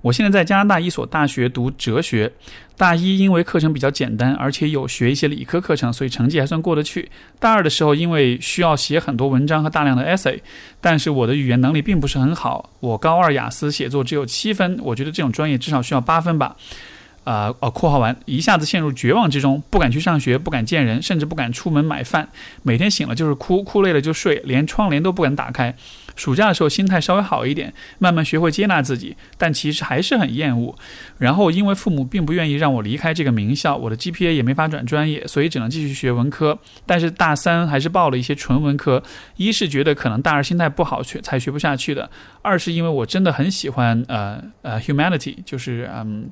[0.00, 2.32] 我现在在加拿大一所大学读哲学，
[2.76, 7.10] 大一因为课程比较简单，而且有学一些理科课程，所以成绩还算过得去。
[7.38, 10.38] 大二的时候，因为需要写很多文章和大量的 essay，
[10.80, 16.56] 但是我的语言能力并不是很好，我高二雅思写作只有七分，我觉得这种专业至少需要八分吧。”
[17.24, 22.26] 啊哦，括号完，一下子陷入绝望之中，不敢去上学，不敢见人，甚至不敢出门买饭。
[22.62, 25.76] 每天醒了就是哭，哭累了就睡，连窗帘都不敢打开。
[26.18, 30.76] 暑假的时候心态稍微好一点，慢慢学会接纳自己，但其实还是很厌恶。
[31.16, 36.58] 然后因为父母并不愿意让我离开这个名校，我的 GPA 也没法转专业，所以只能继续学文科。
[36.84, 39.02] 但是大三还是报了一些纯文科，
[39.36, 42.10] 一是觉得可能大二心态不好学才学不下去的，
[42.42, 46.28] 二是因为我真的很喜欢呃呃 humanity，就是嗯。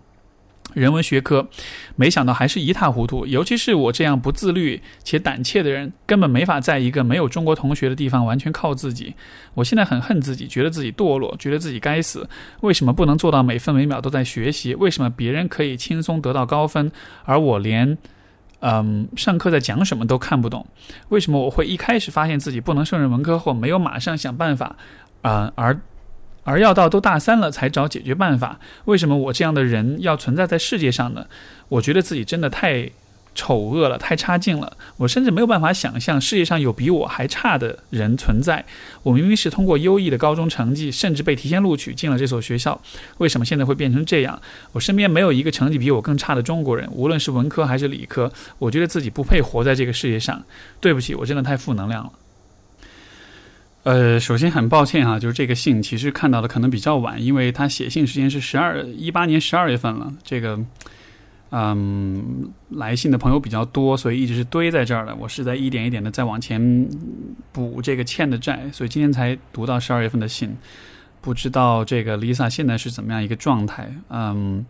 [0.74, 1.48] 人文学科，
[1.94, 3.24] 没想到还是一塌糊涂。
[3.24, 9.14] 尤其是我这样不自律且胆怯的人，根本没法在一个没有中国同学的地方完全靠自己。
[9.54, 12.28] 我现在很恨自己，觉得自己堕落，觉得自己该死。
[12.60, 14.74] 为什么不能做到每分每秒都在学习？
[14.74, 16.92] 为什么别人可以轻松得到高分，
[17.24, 17.96] 而我连，
[18.60, 20.66] 嗯，上课在讲什么都看不懂？
[21.08, 24.76] 为什么我会一开始发现自己不能胜任文科后，没有马上想办法，
[25.22, 25.80] 啊，而？
[26.46, 31.26] 而要到都大三了才找解决办法，为什么我这样的人要存在在世界上呢？
[31.68, 32.88] 我觉得自己真的太
[33.34, 34.76] 丑恶了，太差劲了。
[34.98, 38.64] 我甚至没有办法想象世界上有比我还差的人存在。
[39.02, 42.80] 我明明是通过优异的高中成绩，甚至被提前录取进了这所学校，
[43.18, 44.40] 为什么现在会变成这样？
[44.72, 48.32] 我身边没有一个成绩比我更差的中国人，无论是文科还是理科。
[48.58, 50.42] 我觉得自己不配活在这个世界上。
[50.80, 52.12] 对不起，我真的太负能量了。
[53.86, 60.12] 呃，首先很抱歉哈，就是这个信其实看到的可能比较晚，因为他写信时间是十二一八年十二月份了。
[60.24, 60.58] 这个，
[61.52, 65.14] 嗯，来信的朋友比较多，所以一直是堆在这儿的。
[65.14, 66.88] 我是在一点一点的在往前
[67.52, 70.56] 补这个欠的债，所以今天才读到十二月份的信。
[71.20, 73.88] 不知道这个 Lisa 现在是怎么样一个状态？
[74.08, 74.66] 嗯，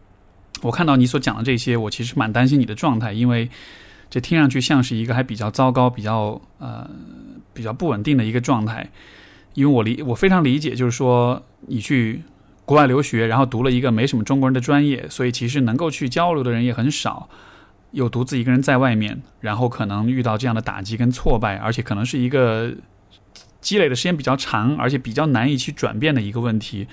[0.61, 3.49] 我看到你所讲的这些，我其实蛮担心你的状态，因为
[4.11, 6.87] 这听上去像是一个还比较糟糕、比较呃。
[7.57, 8.91] 比较不稳定的一个状态。
[9.55, 12.21] 因为我理我非常理解，就是说你去
[12.67, 17.31] 国外留学，然后读了一个没什么中国人的专业，所以其实能够去交流的人也很少，
[17.93, 22.75] 又独自一个人在外面，然后可能遇到这样的打击跟挫败，而且可能是一个
[23.63, 26.87] 积累的时间比较长，而且比较难以去转变的一个问题。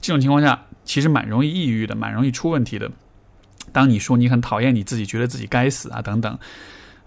[0.00, 2.90] 这种情况下，其实蛮容易抑郁的，蛮容易出问题的。
[3.70, 6.36] 当你说你很讨厌你自己，觉得自己该死啊等等，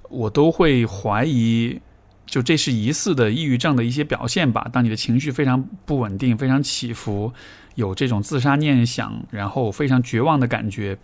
[0.09, 1.81] 我都会怀疑。
[2.25, 4.69] 就这是疑似的抑郁症的一些表现吧。
[4.71, 7.33] 当你的情绪非常不稳定、非常起伏，
[7.75, 10.97] 有这种自杀念想，然后非常绝望的感觉，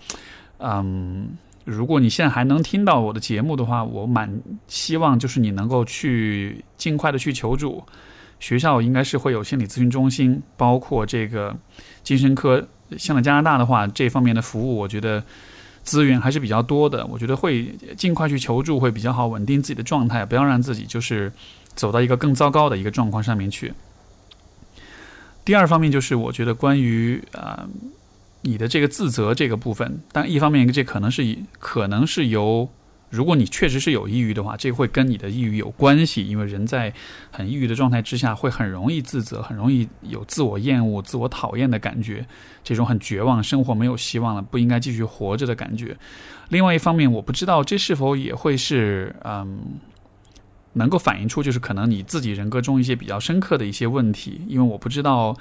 [0.59, 1.30] 嗯，
[1.65, 7.84] 如果你现在还能听到我的节目的话，我蛮希望就是你能够去尽快的去求助。
[8.39, 11.55] 学校应该是会有心理咨询中心，包括这个
[12.03, 12.68] 精神科。
[12.97, 15.24] 像在加拿大的话，这方面的服务，我觉得。
[15.88, 21.32] 资源还是比较多的，我觉得会尽快去求助会比较好，稳定自己的状态，不要让自己就是
[21.76, 23.74] 走到一个更糟糕的一个状况上面去。
[25.46, 27.66] 第二方面就是，我觉得关于啊
[28.42, 32.70] 你的这个自责这个部分，但一方面这可能是以可能是由。
[33.10, 36.93] 如果你确实是有抑郁的话，这会跟你的抑郁有关系，因为人在
[37.32, 42.26] 很抑郁的状态之下，会很容易自责，很容易有自我厌恶、自我讨厌的感觉，
[42.64, 45.97] 这种很绝望、生活没有希望了、不应该继续活着的感觉。
[46.49, 49.60] 另外一方面，我不知道这是否也会是嗯。
[50.74, 55.36] 能够反映出就是可能你自己人格中一些比较深刻的一些问题，因为我不知道，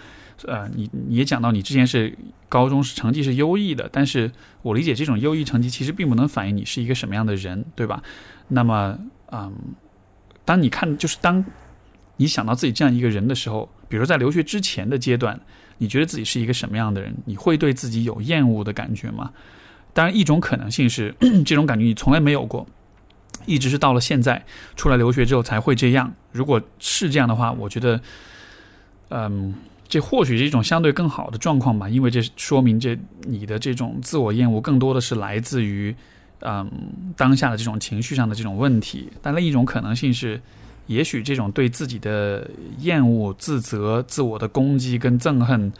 [0.45, 2.17] 呃，你你也讲到你之前是
[2.49, 4.31] 高中是成绩是优异的，但是
[4.63, 8.03] 我理解这种优异成绩其实并不能反映你是一个什么样的人，对吧？
[8.49, 8.99] 那么，
[9.33, 9.53] 嗯，
[10.45, 11.45] 当你看就是当
[12.17, 15.41] 你想到自己这样一个人的时候，比如在留学之前的阶段，
[15.79, 17.15] 你觉得自己是一个什么样的人？
[17.25, 19.33] 你会对自己有厌恶的感觉吗？
[19.93, 21.15] 当然，一种可能性是
[21.45, 22.67] 这种感觉你从来没有过。
[23.45, 26.13] 一直是到了现在出来留学之后才会这样。
[26.33, 28.01] 如果是这样的话，我觉得，
[29.11, 29.55] 嗯，
[29.89, 35.95] 这或许是一种相对更好的状况吧，因为这说明这你的这种自我厌恶更多的是来自于，
[36.41, 36.71] 嗯，
[37.17, 39.09] 当下的这种情绪上的这种问题。
[39.23, 40.41] 但另一种可能性是，
[40.87, 45.73] 也许这种对自己的厌恶、自责、自我的攻击跟憎恨，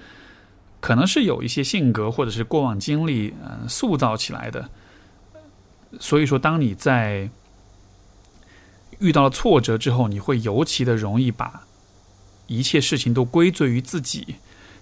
[0.81, 4.69] 可能是有一些性格或者是过往经历嗯塑造起来的。
[5.99, 7.29] 所以说，当你在
[8.99, 11.66] 遇到了挫折之后，你会尤其的容易把
[12.47, 14.27] 一切事情都归罪于自己。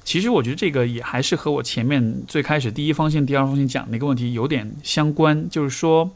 [0.05, 6.11] 其实，我觉得这个也还是和我前面最开始第一封信、第二封信讲那个问题有点相关，就是说。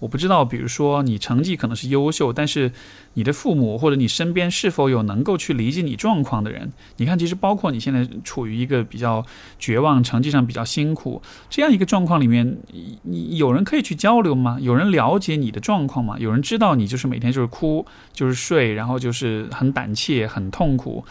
[0.00, 2.70] 我不知道，比如说你成绩可能是优秀，但是
[3.14, 6.72] 你的父母或者你身边是否有能够去理解你状况的人？
[6.98, 9.24] 你看，其实包括你现在处于一个比较
[9.58, 11.20] 绝望、成绩上比较辛苦
[11.50, 12.58] 这样一个状况里面，
[13.02, 14.58] 你有人可以去交流吗？
[14.60, 16.16] 有人了解你的状况吗？
[16.18, 21.04] 有人知道你就是每天就是哭，就是睡，然后就是很胆怯、很痛苦，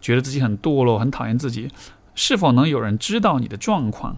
[0.00, 1.70] 觉得自己很堕落、很讨厌自己？
[2.14, 4.16] 是否能有人知道你的状况？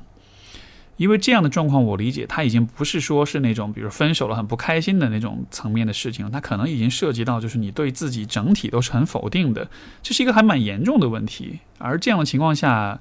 [0.99, 9.70] 因为这样的状况，我理解他已经不是说是那种，比如分手了很不开心的那种层面的事情了，他可能已经涉及到就是你对自己整体都是很否定的，
[10.03, 11.61] 这是一个还蛮严重的问题。
[11.78, 13.01] 而这样的情况下，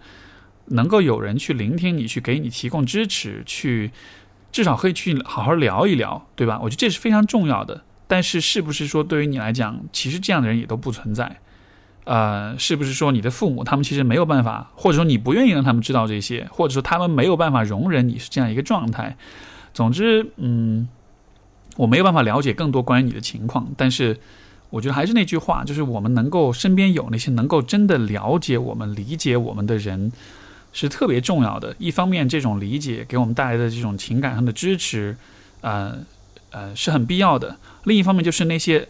[0.67, 3.91] 能够有人去聆听你，去给你提供支持，去
[4.51, 6.59] 至少可以去好好聊一聊，对吧？
[6.61, 7.83] 我觉得这是非常重要的。
[8.07, 11.39] 但是，是不是说对于你来讲，其实这样的人也都不存在？
[12.07, 19.17] 呃，是不是说你的父母他们其实没有办法，或者说你不愿意让他们知道这些，或者说他们没有办法容忍你是这样一个状态？
[19.73, 20.87] 总之，嗯，
[21.75, 24.17] 我没有办法了解更多关于你的情况，但是
[24.69, 30.09] 我觉得还是那句话，就是我们能够身边有那些能够真的了解我们、理解我们的人，
[30.71, 31.75] 是特别重要的。
[31.77, 35.17] 一方面，这种理解给我们带来的这种情感上的支持，
[35.59, 35.97] 呃
[36.51, 38.87] 呃，是很必要的；另一方面，就是那些。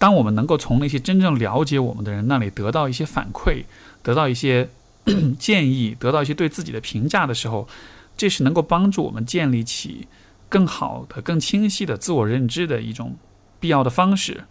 [0.00, 3.64] 当我们能够从那些真正了解我们的人那里得到一些反馈，
[4.02, 4.70] 得到一些
[5.38, 7.68] 建议，得到一些对自己的评价的时候，
[8.16, 10.08] 这是能够帮助我们建立起
[10.48, 13.16] 更好的、更清晰的自我认知的一种
[13.60, 14.44] 必要的方式。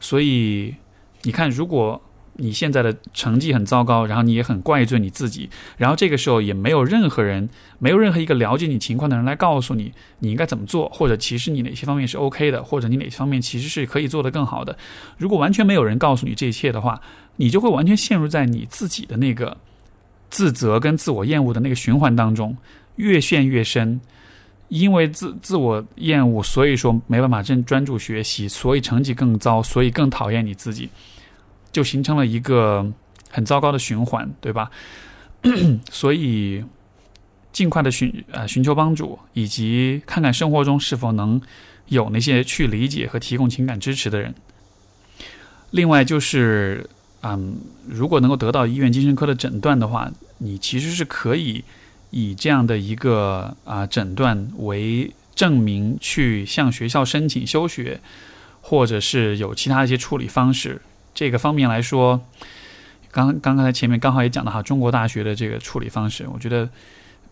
[0.00, 0.76] 所以，
[1.22, 2.02] 你看，如果。
[2.36, 14.76] 你现在的成绩很糟糕，然后你也很怪罪你自己，然后这个时候也没有任何人，没有任何一个了解你情况的人来告诉你你应该怎么做，或者其实你哪些方面是 OK 的，或者你哪些方面其实是可以做得更好的。
[15.16, 17.00] 如果完全没有人告诉你这一切的话，
[17.36, 19.56] 你就会完全陷入在你自己的那个
[20.30, 22.56] 自责跟自我厌恶的那个循环当中，
[22.96, 24.00] 越陷越深。
[24.70, 30.88] 因为自自我厌恶，所以说没办法正专注学习，所以成绩更糟，所以更讨厌你自己。
[31.74, 32.86] 就形成了一个
[33.30, 34.70] 很糟糕的循环，对吧？
[35.90, 36.64] 所以
[37.52, 41.42] 尽快的寻呃寻求帮助，以及看看生活中是否能
[41.88, 44.32] 有那些去理解和提供情感支持的人。
[45.72, 46.88] 另外就是，
[47.22, 47.56] 嗯，
[47.88, 51.64] 如果能够得到医院精神科的诊断的话，你其实是可以
[52.10, 58.00] 以这样的一个啊诊断为证明去向学校申请休学，
[58.60, 60.80] 或者是有其他一些处理方式。
[61.14, 62.20] 这个方面来说，
[63.10, 66.68] 刚刚刚才前面刚好也讲到哈，中国大学的这个处理方式，我觉得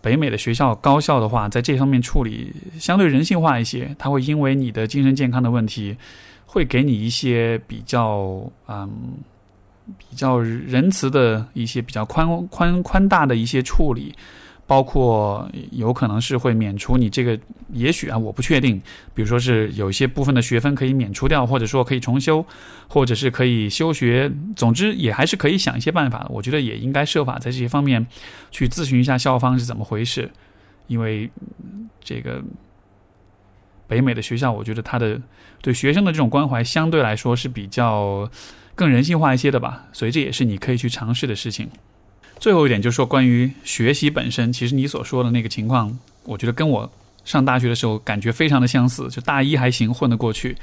[0.01, 5.97] 北美的学校高校的话，在这方面处理相对人性化一些，他会因为你的精神健康的问题，
[6.47, 8.89] 会给你一些比较嗯
[9.99, 14.15] 比较仁慈的一些比较宽宽宽大的一些处理。
[14.73, 17.39] 包括有可能是会免除你这个，
[17.75, 18.81] 也许啊，我不确定。
[19.13, 22.43] 比如说是有一些部分的学分可以免除掉，或者说可以重修，
[22.89, 24.33] 或者是可以休学。
[24.57, 26.27] 总之也还是可以想一些办法。
[26.31, 28.07] 我觉得也应该设法在这些方面
[28.51, 30.31] 去咨询一下校方是怎么回事，
[30.87, 31.31] 因为
[32.03, 32.43] 这个
[33.87, 35.21] 北美的学校，我觉得他的
[35.61, 38.27] 对学生的这种关怀相对来说是比较
[38.75, 39.85] 更人性化一些的吧。
[39.93, 41.69] 所以这也是你可以去尝试的事情。
[42.43, 46.91] 最后一点就是说，关于学习本身，其实你所说的那个情况，我觉得跟我
[47.25, 49.07] 上大学的时候感觉非常的相似。
[49.11, 50.57] 就大一还行，混得过去，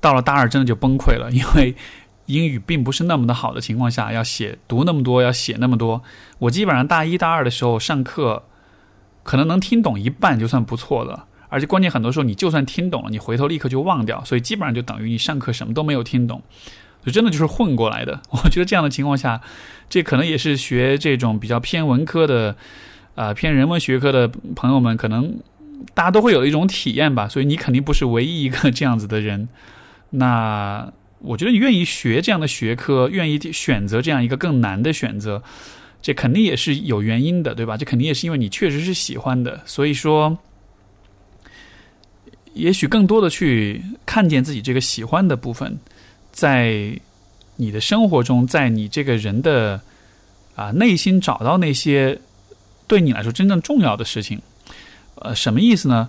[0.00, 1.76] 到了大二真的就崩溃了，因为
[2.24, 6.02] 英语并不是那么的好的情况下，要写读那么多，要写那么多。
[6.38, 8.42] 我基本上大一大二的时候上课，
[9.22, 16.40] 可能能听懂一半就算不错的，而且关键很多时候你就算听懂了，你回头立刻就忘掉，所以基本上就等于你上课什么都没有听懂。
[17.08, 18.20] 就真的就是混过来的。
[18.30, 19.40] 我觉得这样的情况下，
[19.88, 22.54] 这可能也是学这种比较偏文科的，
[23.14, 25.38] 啊，偏人文学科的朋友们，可能
[25.94, 27.26] 大家都会有一种体验吧。
[27.26, 29.48] 所以你肯定不是唯一一个这样子的人。
[30.10, 35.42] 那我觉得你愿意学这样的学科，愿意选择这样一个更难的选择，
[36.00, 37.76] 这肯定也是有原因的，对吧？
[37.76, 39.60] 这肯定也是因为你确实是喜欢的。
[39.64, 40.38] 所以说，
[42.54, 45.78] 也许更多的去看见自己这个喜欢的部分。
[46.38, 46.96] 在
[47.56, 49.80] 你的生活中，在你这个人的
[50.54, 52.16] 啊内心找到那些
[52.86, 54.40] 对你来说真正重要的事情，
[55.16, 56.08] 呃，什么意思呢？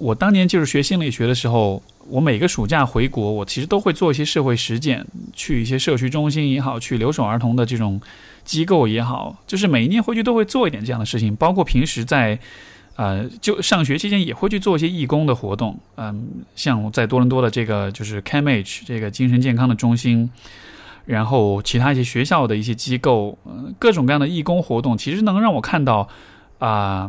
[0.00, 8.00] 我当年就是学心理学的时候，我每个暑假回国，我其实都会做一些社会实践，去一些社区中心也好，去留守儿童的这种
[8.44, 12.36] 机构也好，就是每一年回去都会做一点这样的事情，包括平时在。
[12.98, 16.26] 呃，就上学期间也会去做一些义工的活动，嗯，
[16.56, 20.28] 像在多伦多的这个就是 CAMH 这个精神健康的中心，
[21.04, 26.08] 然后其他一些学校的一些机构，嗯，各种各样的义工活动，其实能让我看到，
[26.58, 27.08] 啊，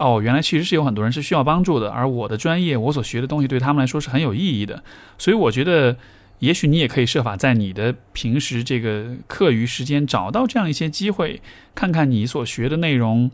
[0.00, 4.82] 哦，原来其实是有很多人是需要帮助的，而我的专业，我所学的东西对他们来说是很有意义的，
[5.18, 5.96] 所以我觉得，
[6.40, 11.40] 也许你也可以设法在你的平时这个课余时间找到这样一些机会，
[11.76, 13.30] 看看你所学的内容。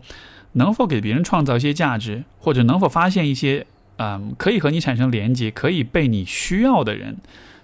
[0.54, 3.64] 能否给别人创造一些价值，或者能否发现一些
[3.98, 7.16] 嗯可以和你产生连接、可以被你需要的人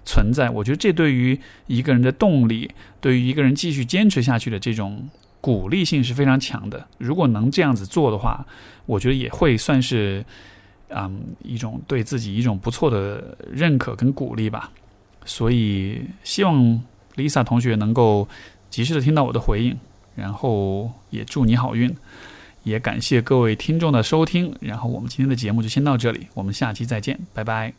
[0.05, 0.49] 存在？
[0.49, 6.87] 我觉得这对于一个人的动力，对于一个人继续坚持下去的这种鼓励性是非常强的。
[6.97, 8.45] 如果能这样子做的话，
[8.85, 10.23] 我觉得也会算是
[10.89, 14.71] 嗯一种对自己一种不错的认可跟鼓励吧。
[15.23, 16.81] 所以希望
[17.15, 18.27] Lisa 同学能够
[18.69, 19.77] 及时的听到我的回应，
[20.15, 21.95] 然后也祝你好运。
[22.63, 27.73] 也感谢各位听众的收听，然后我们今天的节目就先到这里，我们下期再见，拜拜。